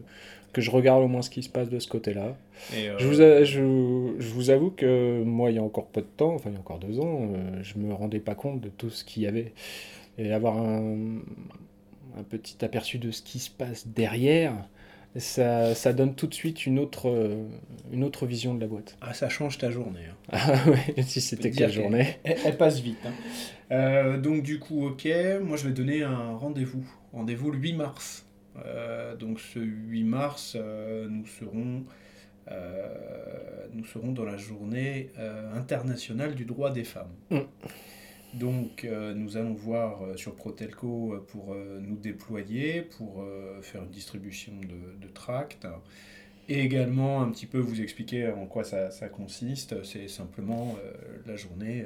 que 0.53 0.61
je 0.61 0.71
regarde 0.71 1.03
au 1.03 1.09
moins 1.09 1.23
ce 1.23 1.31
qui 1.31 1.43
se 1.43 1.49
passe 1.49 1.69
de 1.69 1.79
ce 1.79 1.89
côté-là. 1.89 2.37
Euh, 2.75 2.95
Je 2.99 3.07
vous, 3.07 3.21
a- 3.21 3.45
je, 3.45 4.15
je 4.19 4.29
vous 4.31 4.51
avoue 4.51 4.71
que 4.71 5.23
moi, 5.23 5.51
il 5.51 5.57
y 5.57 5.59
a 5.59 5.63
encore 5.63 5.87
peu 5.87 6.01
de 6.01 6.07
temps, 6.17 6.35
enfin 6.35 6.51
il 6.51 6.55
y 6.55 6.57
a 6.57 6.61
encore 6.61 6.79
deux 6.79 6.99
ans, 7.01 7.31
euh, 7.35 7.61
je 7.63 7.79
me 7.79 7.93
rendais 7.95 8.21
pas 8.21 8.35
compte 8.35 8.61
de 8.61 8.69
tout 8.69 8.91
ce 8.91 9.05
qu'il 9.05 9.23
y 9.23 9.27
avait. 9.27 9.53
Et 10.19 10.33
avoir 10.33 10.59
un, 10.59 11.19
un 12.19 12.23
petit 12.29 12.65
aperçu 12.65 12.99
de 12.99 13.11
ce 13.11 13.23
qui 13.23 13.39
se 13.39 13.51
passe 13.51 13.87
derrière, 13.87 14.53
ça, 15.17 15.75
ça 15.75 15.93
donne 15.93 16.15
tout 16.15 16.27
de 16.29 16.35
suite 16.35 16.67
une 16.67 16.79
autre, 16.79 17.09
euh, 17.09 17.43
une 17.93 18.05
autre 18.05 18.27
vision 18.27 18.55
de 18.55 18.61
la 18.61 18.67
boîte. 18.67 18.97
Ah, 19.01 19.13
ça 19.15 19.29
change 19.29 19.59
ta 19.59 19.71
journée. 19.71 20.01
hein. 20.11 20.15
Ah 20.33 20.69
ouais, 20.71 21.03
si 21.03 21.21
c'était 21.21 21.51
que- 21.51 21.69
journée. 21.69 22.17
Elle, 22.25 22.37
elle 22.45 22.57
passe 22.57 22.81
vite. 22.81 22.99
hein. 23.07 23.13
Euh, 23.73 24.19
donc 24.19 24.43
du 24.43 24.59
coup, 24.59 24.87
ok, 24.87 25.09
moi 25.43 25.57
je 25.57 25.67
vais 25.69 25.73
donner 25.75 26.03
un 26.03 26.37
rendez-vous. 26.37 26.85
Rendez-vous 27.13 27.51
le 27.51 27.59
8 27.59 27.73
mars. 27.73 28.25
Euh, 28.57 29.17
donc 29.17 29.41
ce 29.41 29.59
8 29.59 30.05
mars, 30.05 30.57
euh, 30.57 31.09
nous, 31.09 31.27
serons, 31.27 31.85
euh, 32.51 33.67
nous 33.73 33.85
serons 33.85 34.13
dans 34.13 34.25
la 34.25 34.37
journée 34.37 35.11
euh, 35.19 35.55
internationale 35.55 36.35
du 36.35 36.45
droit 36.45 36.71
des 36.71 36.85
femmes. 36.85 37.13
Mm. 37.31 37.39
Donc 38.35 38.85
euh, 38.85 39.13
nous 39.13 39.37
allons 39.37 39.55
voir 39.55 40.01
sur 40.17 40.37
Protelco 40.37 41.25
pour 41.29 41.55
nous 41.81 41.97
déployer, 41.97 42.83
pour 42.83 43.25
faire 43.63 43.83
une 43.83 43.91
distribution 43.91 44.53
de, 44.61 45.07
de 45.07 45.13
tracts. 45.13 45.67
Et 46.49 46.61
également 46.61 47.23
un 47.23 47.31
petit 47.31 47.47
peu 47.47 47.59
vous 47.59 47.81
expliquer 47.81 48.29
en 48.29 48.47
quoi 48.47 48.65
ça, 48.65 48.91
ça 48.91 49.09
consiste. 49.09 49.85
C'est 49.85 50.09
simplement 50.09 50.77
la 51.27 51.37
journée 51.37 51.85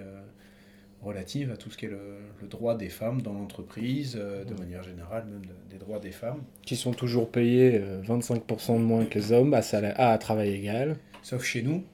relative 1.04 1.50
à 1.52 1.56
tout 1.56 1.70
ce 1.70 1.76
qui 1.76 1.84
est 1.86 1.90
le, 1.90 2.00
le 2.40 2.48
droit 2.48 2.76
des 2.76 2.88
femmes 2.88 3.22
dans 3.22 3.32
l'entreprise, 3.34 4.16
euh, 4.20 4.44
de 4.44 4.54
manière 4.54 4.82
générale, 4.82 5.24
même 5.30 5.44
de- 5.46 5.70
des 5.70 5.78
droits 5.78 5.98
des 6.00 6.10
femmes. 6.12 6.42
Qui 6.62 6.76
sont 6.76 6.92
toujours 6.92 7.30
payés 7.30 7.80
euh, 7.82 8.02
25% 8.02 8.74
de 8.74 8.78
moins 8.82 9.04
que 9.04 9.18
les 9.18 9.32
hommes 9.32 9.54
à, 9.54 9.62
salaire, 9.62 9.94
à 10.00 10.16
travail 10.18 10.50
égal. 10.54 10.96
Sauf 11.22 11.44
chez 11.44 11.62
nous. 11.62 11.84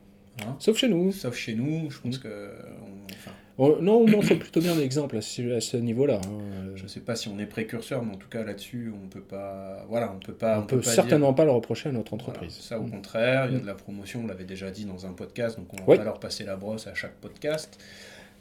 hein. 0.42 0.56
Sauf 0.58 0.76
chez 0.78 0.88
nous. 0.88 1.12
Sauf 1.12 1.34
chez 1.36 1.54
nous, 1.54 1.90
je 1.90 2.00
pense 2.00 2.18
que... 2.18 2.28
on- 2.28 3.12
enfin, 3.12 3.30
On- 3.58 3.76
non, 3.82 3.98
on 3.98 4.08
montre 4.08 4.34
plutôt 4.36 4.60
bien 4.60 4.74
l'exemple 4.74 5.18
à 5.18 5.20
ce, 5.20 5.76
niveau-là. 5.76 6.18
hein. 6.24 6.38
Euh, 6.64 6.72
je 6.76 6.82
ne 6.84 6.88
sais 6.88 7.00
pas 7.00 7.14
si 7.14 7.28
on 7.28 7.38
est 7.38 7.44
précurseur, 7.46 8.02
mais 8.02 8.14
en 8.14 8.16
tout 8.16 8.28
cas 8.30 8.42
là-dessus, 8.42 8.90
on 9.04 9.06
peut 9.08 9.20
pas... 9.20 9.84
Voilà, 9.90 10.12
on 10.14 10.18
peut 10.18 10.32
pas... 10.32 10.58
on 10.58 10.62
peut 10.62 10.76
peut 10.76 10.82
pas 10.82 10.90
certainement 10.90 11.34
pas 11.34 11.44
le 11.44 11.50
reprocher 11.50 11.90
à 11.90 11.92
notre 11.92 12.16
Voilà, 12.16 12.24
entreprise. 12.30 12.54
ça, 12.54 12.78
au 12.80 12.84
Mm. 12.84 12.90
contraire, 12.90 13.46
il 13.46 13.52
y 13.52 13.56
a 13.56 13.58
Mm. 13.58 13.62
de 13.62 13.66
la 13.66 13.74
promotion, 13.74 14.22
on 14.24 14.26
l'avait 14.26 14.44
déjà 14.44 14.70
dit 14.70 14.86
dans 14.86 15.04
un 15.04 15.12
podcast, 15.12 15.58
donc 15.58 15.66
on 15.74 15.76
va 15.76 15.82
Oui. 15.88 15.98
pas 15.98 16.04
leur 16.04 16.18
passer 16.20 16.44
la 16.44 16.56
brosse 16.56 16.86
à 16.86 16.94
chaque 16.94 17.16
podcast. 17.16 17.78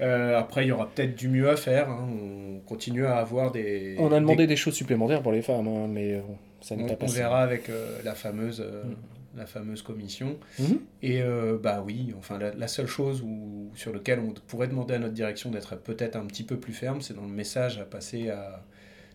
Euh, 0.01 0.37
après, 0.39 0.65
il 0.65 0.69
y 0.69 0.71
aura 0.71 0.89
peut-être 0.89 1.15
du 1.15 1.27
mieux 1.27 1.49
à 1.49 1.55
faire. 1.57 1.89
hein. 1.89 2.07
On 2.09 2.59
continue 2.59 3.05
à 3.05 3.17
avoir 3.17 3.51
des. 3.51 3.95
On 3.99 4.11
a 4.11 4.19
demandé 4.19 4.43
des- 4.43 4.47
des 4.47 4.55
choses 4.55 4.73
supplémentaires 4.75 5.21
pour 5.21 5.31
les 5.31 5.41
femmes, 5.41 5.67
hein, 5.67 5.87
mais 5.89 6.13
euh, 6.13 6.21
ça 6.61 6.75
on, 6.75 6.77
n'est 6.85 6.95
pas 6.95 7.05
on 7.05 7.09
verra 7.09 7.41
avec 7.41 7.69
euh, 7.69 7.99
la 8.03 8.15
fameuse, 8.15 8.61
euh, 8.65 8.83
Mm. 8.83 8.95
la 9.37 9.45
fameuse 9.45 9.81
commission. 9.81 10.37
Mhm. 10.59 10.79
Et 11.01 11.21
bah 11.61 11.83
oui, 11.85 12.13
enfin 12.17 12.37
la, 12.39 12.53
la 12.53 12.67
seule 12.67 12.87
chose 12.87 13.21
où, 13.21 13.71
sur 13.75 13.93
laquelle 13.93 14.19
on 14.19 14.33
pourrait 14.47 14.67
demander 14.67 14.93
à 14.95 14.99
notre 14.99 15.13
direction 15.13 15.51
d'être 15.51 15.75
peut-être 15.75 16.15
un 16.15 16.25
petit 16.25 16.43
peu 16.43 16.57
plus 16.57 16.73
ferme, 16.73 17.01
c'est 17.01 17.13
dans 17.15 17.23
le 17.25 17.27
message 17.33 17.77
à 17.79 17.83
passer 17.85 18.29
à 18.29 18.63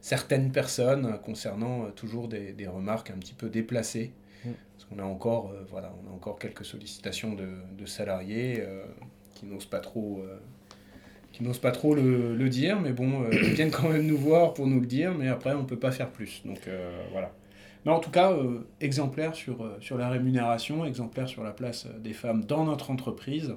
certaines 0.01 0.53
personnes 0.53 1.18
concernant 1.25 1.90
toujours 1.92 2.29
des, 2.29 2.53
des 2.53 2.66
remarques 2.66 3.11
un 3.11 3.18
petit 3.18 3.35
peu 3.35 3.49
déplacées. 3.49 4.12
Mm. 4.44 4.51
Parce 4.77 4.85
qu'on 4.90 4.99
a 4.99 5.05
encore, 5.07 5.53
voilà, 5.70 5.92
on 6.05 6.11
a 6.11 6.14
encore 6.14 6.38
quelques 6.38 6.64
sollicitations 6.66 7.33
de, 7.35 7.49
de 7.79 7.87
salariés 7.87 8.62
qui 9.35 9.47
n'osent 9.47 9.66
pas 9.66 9.81
trop, 9.81 10.23
qui 11.35 11.42
n'osent 11.42 11.59
pas 11.59 11.73
trop 11.73 11.94
le, 11.97 12.37
le 12.37 12.49
dire, 12.49 12.81
mais 12.81 12.92
bon, 12.92 13.23
euh, 13.23 13.29
ils 13.33 13.55
viennent 13.55 13.73
quand 13.73 13.88
même 13.88 14.07
nous 14.07 14.16
voir 14.16 14.55
pour 14.55 14.68
nous 14.68 14.79
le 14.81 14.87
dire, 14.87 15.12
mais 15.18 15.27
après 15.29 15.53
on 15.55 15.64
peut 15.64 15.79
pas 15.79 15.90
faire 15.90 16.11
plus. 16.11 16.42
Donc 16.44 16.61
euh, 16.68 16.90
voilà. 17.11 17.33
Mais 17.85 17.90
en 17.92 17.99
tout 17.99 18.11
cas, 18.11 18.33
euh, 18.33 18.61
exemplaire 18.81 19.35
sur, 19.35 19.68
sur 19.81 19.99
la 19.99 20.09
rémunération, 20.09 20.87
exemplaire 20.87 21.29
sur 21.29 21.42
la 21.42 21.51
place 21.51 21.88
des 22.03 22.12
femmes 22.12 22.44
dans 22.44 22.64
notre 22.64 22.90
entreprise. 22.92 23.53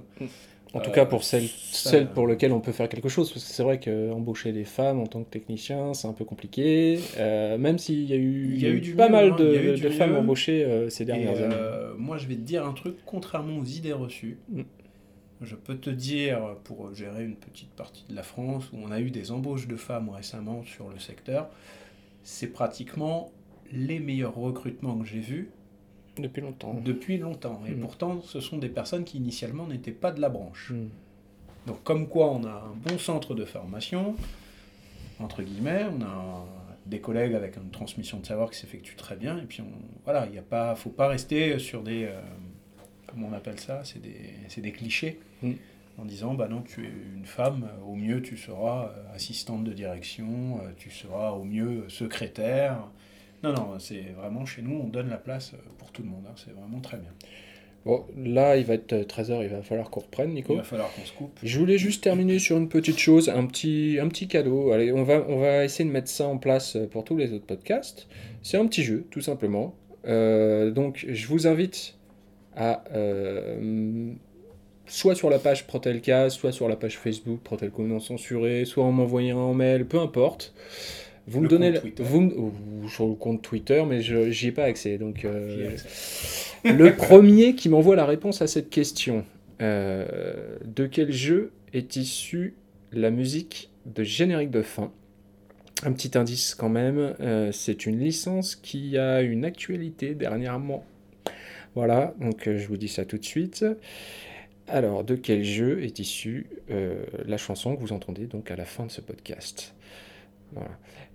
En 0.74 0.80
tout 0.82 0.90
Euh, 0.90 0.94
cas, 0.94 1.06
pour 1.06 1.24
celles, 1.24 1.48
ça- 1.48 1.92
celles 1.92 2.08
pour 2.10 2.28
lesquelles 2.28 2.52
on 2.52 2.60
peut 2.60 2.74
faire 2.74 2.90
quelque 2.90 3.08
chose, 3.10 3.32
parce 3.32 3.46
que 3.46 3.52
c'est 3.52 3.64
vrai 3.64 3.80
qu'embaucher 3.80 4.52
des 4.52 4.66
femmes 4.66 5.00
en 5.00 5.06
tant 5.08 5.24
que 5.24 5.30
technicien, 5.30 5.94
c'est 5.94 6.08
un 6.10 6.14
peu 6.14 6.26
compliqué. 6.26 7.00
Euh, 7.20 7.58
même 7.58 7.78
s'il 7.78 8.04
y 8.04 8.12
a 8.14 8.18
eu, 8.18 8.50
Il 8.56 8.62
y 8.62 8.66
a 8.66 8.70
eu 8.70 8.82
du 8.82 8.94
pas 8.96 9.06
mieux, 9.08 9.12
mal 9.14 9.32
hein, 9.32 9.36
de, 9.40 9.90
femmes 9.92 10.12
mieux. 10.12 10.18
embauchées 10.18 10.88
ces 10.90 11.04
Et, 11.04 11.06
dernières 11.06 11.38
années. 11.42 11.56
moi, 11.98 12.18
je 12.18 12.28
vais 12.28 12.36
te 12.36 12.42
dire 12.42 12.66
un 12.66 12.74
truc, 12.74 12.96
contrairement 13.06 13.60
aux 13.60 13.64
idées 13.66 13.94
reçues. 13.94 14.40
Mm. 14.50 14.62
Je 15.42 15.56
peux 15.56 15.78
te 15.78 15.90
dire, 15.90 16.56
pour 16.64 16.94
gérer 16.96 17.24
une 17.26 17.36
petite 17.36 17.70
partie 17.72 18.04
de 18.10 18.16
la 18.16 18.24
France, 18.24 18.72
où 18.74 18.78
on 18.84 18.92
a 18.92 19.00
eu 19.00 19.12
des 19.12 19.32
embauches 19.32 19.68
de 19.68 19.76
femmes 19.76 20.10
récemment 20.10 20.64
sur 20.64 20.90
le 20.90 20.98
secteur, 21.00 21.50
c'est 22.24 22.48
pratiquement 22.48 23.32
les 23.72 24.00
meilleurs 24.00 24.36
recrutements 24.36 24.98
que 24.98 25.06
j'ai 25.06 25.20
vus 25.20 25.50
Depuis 26.18 26.42
longtemps. 26.42 26.74
depuis 26.84 27.18
longtemps. 27.18 27.62
Et 27.68 27.72
Mm. 27.72 27.80
pourtant, 27.82 28.22
ce 28.24 28.40
sont 28.40 28.58
des 28.58 28.70
personnes 28.70 29.04
qui 29.04 29.18
initialement 29.18 29.68
n'étaient 29.68 29.92
pas 29.92 30.12
de 30.12 30.20
la 30.22 30.30
branche. 30.30 30.72
Mm. 30.72 30.88
Donc 31.68 31.84
comme 31.84 32.08
quoi 32.08 32.32
on 32.32 32.44
a 32.46 32.50
un 32.72 32.76
bon 32.90 32.98
centre 32.98 33.36
de 33.36 33.46
formation, 33.46 34.16
entre 35.20 35.44
guillemets, 35.44 35.86
on 35.96 36.02
a 36.02 36.46
des 36.88 37.00
collègues 37.02 37.36
avec 37.36 37.58
une 37.58 37.70
transmission 37.70 38.20
de 38.20 38.26
savoir 38.26 38.50
qui 38.50 38.58
s'effectue 38.58 38.96
très 38.96 39.18
bien, 39.18 39.38
et 39.38 39.44
puis 39.46 39.62
on, 39.62 39.68
voilà, 40.06 40.26
il 40.28 40.36
ne 40.38 40.42
pas, 40.42 40.74
faut 40.76 40.90
pas 40.90 41.10
rester 41.10 41.60
sur 41.60 41.84
des, 41.84 42.06
euh, 42.06 42.20
comment 43.18 43.30
on 43.32 43.36
appelle 43.36 43.60
ça, 43.60 43.82
c'est 43.84 44.02
des, 44.02 44.62
des 44.62 44.72
clichés, 44.72 45.20
Mm. 45.42 45.52
en 46.00 46.06
disant, 46.06 46.34
bah 46.34 46.48
non, 46.48 46.62
tu 46.62 46.84
es 46.84 46.90
une 47.16 47.26
femme, 47.26 47.68
au 47.88 47.96
mieux 47.96 48.22
tu 48.22 48.38
seras 48.38 48.90
euh, 48.90 49.16
assistante 49.16 49.64
de 49.64 49.74
direction, 49.74 50.60
euh, 50.64 50.70
tu 50.78 50.90
seras 50.90 51.32
au 51.32 51.44
mieux 51.44 51.84
euh, 51.86 51.90
secrétaire. 51.90 52.78
Non, 53.44 53.54
non, 53.54 53.80
c'est 53.80 54.14
vraiment 54.18 54.46
chez 54.46 54.62
nous, 54.62 54.80
on 54.84 54.88
donne 54.88 55.10
la 55.10 55.18
place 55.18 55.54
pour 55.78 55.92
tout 55.92 56.02
le 56.04 56.10
monde, 56.10 56.24
hein, 56.28 56.34
c'est 56.36 56.54
vraiment 56.54 56.80
très 56.80 56.98
bien. 56.98 57.12
Bon, 57.86 58.06
là, 58.18 58.58
il 58.58 58.66
va 58.66 58.74
être 58.74 58.94
13h, 58.94 59.44
il 59.44 59.50
va 59.50 59.62
falloir 59.62 59.90
qu'on 59.90 60.02
reprenne, 60.02 60.34
Nico. 60.34 60.54
Il 60.54 60.58
va 60.58 60.64
falloir 60.64 60.92
qu'on 60.94 61.06
se 61.06 61.14
coupe. 61.14 61.40
Je 61.42 61.58
voulais 61.58 61.78
juste 61.78 62.04
terminer 62.04 62.38
sur 62.38 62.58
une 62.58 62.68
petite 62.68 62.98
chose, 62.98 63.30
un 63.30 63.46
petit, 63.46 63.98
un 64.02 64.10
petit 64.10 64.28
cadeau. 64.28 64.72
Allez, 64.72 64.92
on 64.92 65.04
va, 65.04 65.24
on 65.30 65.40
va 65.40 65.64
essayer 65.64 65.88
de 65.88 65.94
mettre 65.94 66.10
ça 66.10 66.28
en 66.28 66.38
place 66.38 66.78
pour 66.92 67.06
tous 67.06 67.16
les 67.16 67.32
autres 67.32 67.46
podcasts. 67.46 68.08
C'est 68.42 68.58
un 68.58 68.66
petit 68.68 68.84
jeu, 68.84 69.06
tout 69.10 69.22
simplement. 69.22 69.74
Euh, 70.06 70.72
donc, 70.72 71.06
je 71.08 71.28
vous 71.28 71.48
invite 71.48 71.97
à 72.58 72.84
euh, 72.94 74.12
soit 74.88 75.16
sur 75.16 75.30
la 75.30 75.40
page 75.40 75.68
Protelcast, 75.68 76.38
soit 76.38 76.52
sur 76.52 76.68
la 76.68 76.76
page 76.76 76.98
Facebook 76.98 77.40
Protelco 77.42 77.84
non 77.84 78.00
censuré, 78.00 78.66
soit 78.66 78.84
en 78.84 78.92
m'envoyant 78.92 79.52
un 79.52 79.54
mail, 79.54 79.86
peu 79.86 80.00
importe. 80.00 80.54
Vous 81.28 81.40
me 81.40 81.44
Le 81.44 81.50
donnez 81.50 81.74
Twitter. 81.74 82.04
vous 82.04 82.54
ou 82.84 82.90
sur 82.90 83.06
le 83.06 83.14
compte 83.14 83.42
Twitter, 83.42 83.84
mais 83.88 84.02
je 84.02 84.32
j'y 84.32 84.48
ai 84.48 84.52
pas 84.52 84.64
accès. 84.64 84.98
Donc, 84.98 85.24
euh, 85.26 85.76
le 86.64 86.94
premier 86.98 87.54
qui 87.54 87.70
m'envoie 87.70 87.96
la 87.96 88.06
réponse 88.06 88.42
à 88.42 88.48
cette 88.48 88.70
question 88.70 89.26
euh, 89.62 90.58
de 90.66 90.88
quel 90.88 91.12
jeu 91.12 91.52
est 91.74 91.96
issue 91.98 92.56
la 92.94 93.12
musique 93.12 93.70
de 93.86 94.04
générique 94.04 94.52
de 94.52 94.62
fin? 94.62 94.92
Un 95.84 95.92
petit 95.92 96.18
indice 96.18 96.56
quand 96.56 96.70
même, 96.70 97.14
c'est 97.52 97.86
une 97.86 98.00
licence 98.00 98.56
qui 98.56 98.98
a 98.98 99.22
une 99.22 99.46
actualité 99.46 100.16
dernièrement. 100.16 100.84
Voilà, 101.78 102.16
donc 102.20 102.48
euh, 102.48 102.58
je 102.58 102.68
vous 102.68 102.76
dis 102.76 102.88
ça 102.88 103.06
tout 103.06 103.20
de 103.20 103.24
suite. 103.24 103.64
Alors, 104.68 105.04
de 105.04 105.14
quel 105.14 105.44
jeu 105.44 105.84
est 105.84 106.00
issue 106.00 106.48
euh, 106.72 107.06
la 107.24 107.38
chanson 107.38 107.76
que 107.76 107.82
vous 107.82 107.94
entendez 107.94 108.26
donc 108.26 108.50
à 108.50 108.56
la 108.56 108.66
fin 108.66 108.88
de 108.88 108.90
ce 108.90 109.00
podcast? 109.00 109.76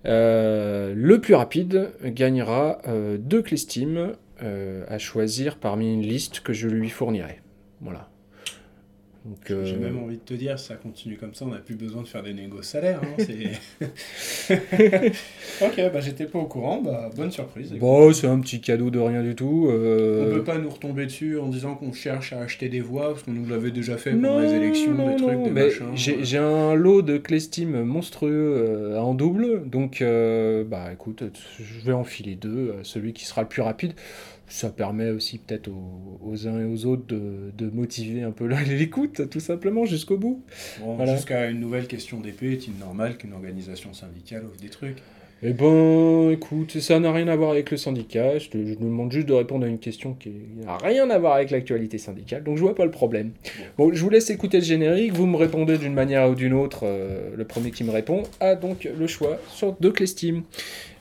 Euh, 0.07 0.94
le 0.94 1.20
plus 1.20 1.35
rapide 1.35 1.90
gagnera 2.05 2.81
deux 3.18 3.42
clés 3.42 3.57
Steam 3.57 4.12
à 4.38 4.98
choisir 4.98 5.57
parmi 5.57 5.92
une 5.92 6.03
liste 6.03 6.38
que 6.38 6.53
je 6.53 6.68
lui 6.68 6.90
fournirai. 6.90 7.40
Voilà. 7.81 8.12
Donc, 9.25 9.39
J'ai 9.65 9.75
euh, 9.75 9.79
même 9.79 9.99
envie 10.03 10.17
de 10.17 10.23
te 10.23 10.35
dire, 10.35 10.59
si 10.59 10.67
ça 10.67 10.75
continue 10.75 11.17
comme 11.17 11.33
ça, 11.33 11.45
on 11.45 11.49
n'a 11.49 11.59
plus 11.59 11.77
besoin 11.77 12.03
de 12.03 12.09
faire 12.09 12.25
des 12.25 12.35
négos 12.35 12.63
salaires. 12.63 13.01
hein, 13.05 13.23
ok, 15.61 15.77
bah 15.93 16.01
j'étais 16.01 16.27
pas 16.27 16.41
au 16.41 16.47
courant, 16.47 16.83
bah 16.83 17.09
bonne 17.15 17.31
surprise. 17.31 17.73
bon, 17.73 18.13
c'est 18.13 18.27
un 18.27 18.41
petit 18.41 18.61
cadeau 18.61 18.91
de 18.91 18.99
rien 18.99 19.23
du 19.23 19.37
tout. 19.37 19.67
On 19.69 19.73
euh, 19.73 20.35
peut 20.35 20.45
pas 20.45 20.59
nous 20.59 20.71
retomber 20.71 21.07
dessus 21.07 21.39
en 21.39 21.49
disant 21.49 21.77
qu'on 21.77 21.93
cherche 21.93 22.33
à 22.33 22.41
acheter 22.41 22.69
des 22.69 22.81
voix, 22.81 23.11
parce 23.11 23.23
qu'on 23.23 23.33
nous 23.33 23.47
l'avait 23.47 23.71
déjà 23.71 23.97
fait 23.97 24.11
pendant 24.11 24.41
les 24.41 24.55
élections, 24.55 24.93
non, 24.93 25.09
des 25.11 25.17
trucs, 25.17 25.39
non, 25.39 25.45
des 25.45 25.51
mais 25.51 25.65
machins. 25.67 25.87
j'ai 25.95 26.17
ouais. 26.17 26.25
j'ai 26.25 26.39
un 26.39 26.75
lot 26.75 27.03
de 27.03 27.17
clés 27.19 27.41
Steam 27.41 27.83
monstrueux 27.85 28.55
euh, 28.57 28.99
en 28.99 29.15
double, 29.15 29.69
donc 29.69 30.03
euh, 30.03 30.65
bah 30.65 30.93
écoute, 30.93 31.23
je 31.59 31.81
vais 31.87 31.93
enfiler 31.93 32.35
deux, 32.35 32.49
euh, 32.51 32.81
celui 32.83 33.13
qui 33.13 33.25
sera 33.25 33.43
le 33.43 33.49
plus 33.49 33.63
rapide. 33.63 33.93
Ça 34.55 34.69
permet 34.69 35.09
aussi 35.09 35.38
peut-être 35.38 35.69
aux, 35.69 36.21
aux 36.23 36.47
uns 36.47 36.61
et 36.61 36.65
aux 36.67 36.85
autres 36.85 37.07
de, 37.07 37.51
de 37.57 37.71
motiver 37.71 38.23
un 38.23 38.33
peu 38.33 38.47
l'écoute, 38.47 39.31
tout 39.31 39.41
simplement, 39.41 39.87
jusqu'au 39.87 40.19
bout. 40.19 40.43
Bon, 40.79 40.95
voilà. 40.97 41.17
Jusqu'à 41.17 41.49
une 41.49 41.59
nouvelle 41.59 41.87
question 41.87 42.21
d'épée, 42.21 42.53
est-il 42.53 42.75
normal 42.79 43.17
qu'une 43.17 43.33
organisation 43.33 43.95
syndicale 43.95 44.45
offre 44.45 44.61
des 44.61 44.69
trucs? 44.69 44.99
Eh 45.43 45.55
ben, 45.55 46.31
écoute, 46.31 46.79
ça 46.81 47.01
n'a 47.01 47.11
rien 47.12 47.29
à 47.29 47.35
voir 47.35 47.51
avec 47.51 47.71
le 47.71 47.79
syndicat. 47.79 48.38
Je 48.38 48.51
te, 48.51 48.59
je 48.65 48.75
te 48.75 48.79
demande 48.83 49.11
juste 49.11 49.27
de 49.27 49.33
répondre 49.33 49.65
à 49.65 49.69
une 49.69 49.79
question 49.79 50.12
qui 50.12 50.31
n'a 50.62 50.77
rien 50.77 51.09
à 51.09 51.19
voir 51.19 51.33
avec 51.37 51.51
l'actualité 51.51 51.97
syndicale, 51.97 52.45
donc 52.45 52.59
je 52.59 52.62
vois 52.62 52.75
pas 52.75 52.85
le 52.85 52.91
problème. 52.91 53.31
Bon, 53.79 53.91
je 53.93 54.01
vous 54.03 54.11
laisse 54.11 54.29
écouter 54.29 54.59
le 54.59 54.65
générique. 54.65 55.15
Vous 55.15 55.27
me 55.27 55.38
répondez 55.38 55.79
d'une 55.79 55.95
manière 55.95 56.29
ou 56.29 56.35
d'une 56.35 56.53
autre. 56.53 56.81
euh, 56.85 57.31
le 57.35 57.45
premier 57.45 57.71
qui 57.71 57.85
me 57.85 57.91
répond 57.91 58.23
a 58.38 58.55
donc 58.55 58.87
le 58.97 59.07
choix 59.07 59.38
sur 59.49 59.73
deux 59.81 59.93
clés 59.93 60.07
Steam. 60.07 60.43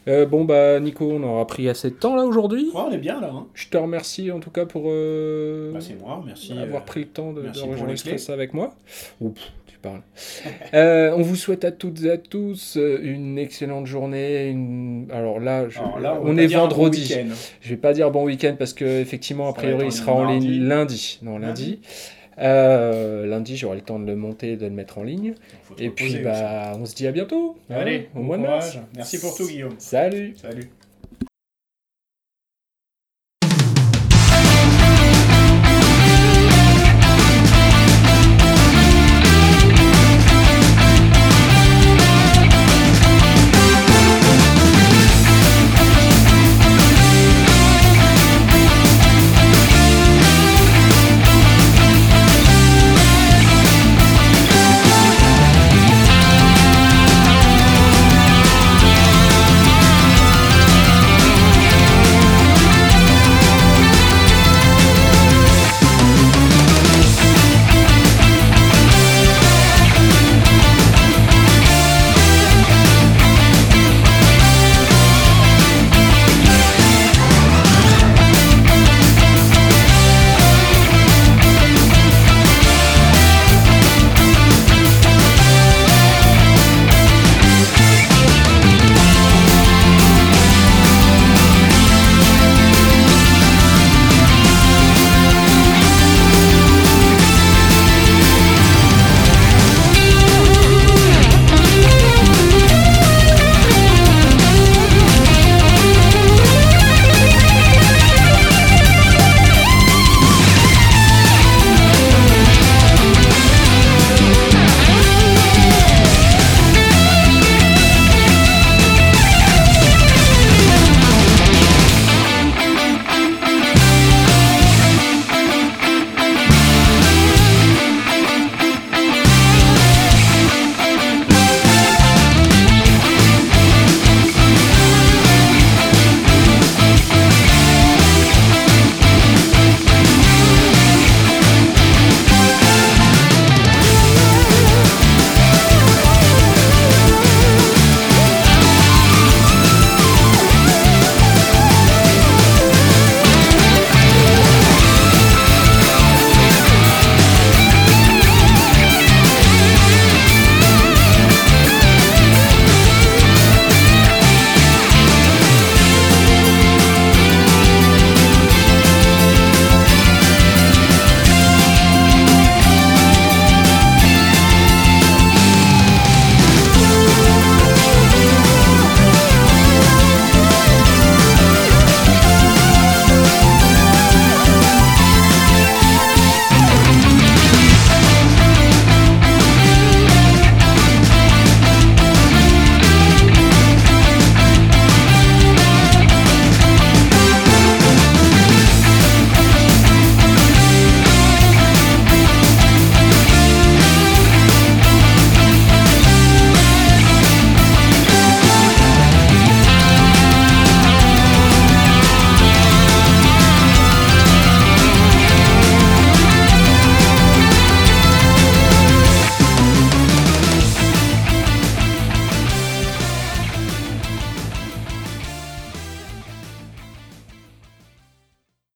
Euh, 0.08 0.26
bon 0.26 0.46
bah 0.46 0.80
Nico, 0.80 1.12
on 1.12 1.22
aura 1.24 1.46
pris 1.46 1.70
assez 1.70 1.90
de 1.92 1.96
temps 1.96 2.16
là 2.16 2.24
aujourd'hui. 2.24 2.70
Ouais, 2.74 2.82
on 2.88 2.92
est 2.92 2.98
bien 2.98 3.22
là. 3.22 3.30
Hein 3.34 3.46
Je 3.54 3.68
te 3.70 3.78
remercie 3.78 4.32
en 4.32 4.40
tout 4.40 4.50
cas 4.50 4.66
pour 4.66 4.84
euh, 4.88 5.72
bah, 5.74 5.80
moi, 6.00 6.24
merci. 6.26 6.54
avoir 6.54 6.82
euh, 6.82 6.86
pris 6.86 7.02
le 7.02 7.08
temps 7.08 7.34
de, 7.34 7.38
de 7.42 7.46
merci 7.46 7.62
pour 7.64 7.74
les 7.76 7.82
enregistrer 7.82 8.10
clés. 8.12 8.18
ça 8.18 8.34
avec 8.34 8.54
moi. 8.54 8.74
Tu 9.68 9.78
parles. 9.82 10.02
Euh, 10.74 11.14
on 11.18 11.22
vous 11.22 11.36
souhaite 11.36 11.66
à 11.66 11.72
toutes 11.72 12.04
et 12.06 12.12
à 12.12 12.18
tous 12.18 12.78
une 12.78 13.38
excellente 13.38 13.86
journée. 13.88 14.48
une- 14.50 15.08
Alors 15.12 15.40
là, 15.40 15.68
je- 15.70 15.80
Alors 15.80 16.00
là, 16.00 16.20
on, 16.24 16.38
est 16.38 16.48
bon 16.48 16.60
vendredi. 16.60 17.02
week-end. 17.02 17.28
je 17.62 17.70
vais 17.70 17.78
pas 17.78 17.92
dire 17.94 18.10
bon 18.10 18.24
week-end 18.24 18.56
parce 18.58 18.74
que 18.74 18.86
effectivement, 18.86 19.50
a 19.50 19.54
priori, 19.54 19.88
il 19.88 19.92
sera 19.92 20.14
en 20.14 20.32
ligne 20.32 20.64
lundi. 20.64 21.20
Non, 21.22 21.38
lundi. 21.38 21.80
Euh, 22.42 23.26
lundi, 23.28 23.56
j'aurai 23.58 23.76
le 23.78 23.82
temps 23.84 24.00
de 24.00 24.06
le 24.06 24.16
monter 24.16 24.54
et 24.54 24.58
de 24.58 24.66
le 24.66 24.72
mettre 24.72 24.98
en 24.98 25.04
ligne. 25.04 25.36
Et 25.78 25.90
puis, 25.90 26.18
bah, 26.20 26.74
on 26.80 26.86
se 26.86 26.96
dit 26.96 27.06
à 27.08 27.12
bientôt. 27.12 27.56
hein. 27.70 27.76
Allez, 27.76 28.10
au 28.16 28.20
bon 28.20 28.24
mois 28.26 28.38
de 28.38 28.44
mars. 28.44 28.78
Merci 28.96 29.20
pour 29.20 29.36
tout, 29.36 29.48
Guillaume. 29.48 29.76
Salut. 29.78 30.34
Salut. 30.42 30.70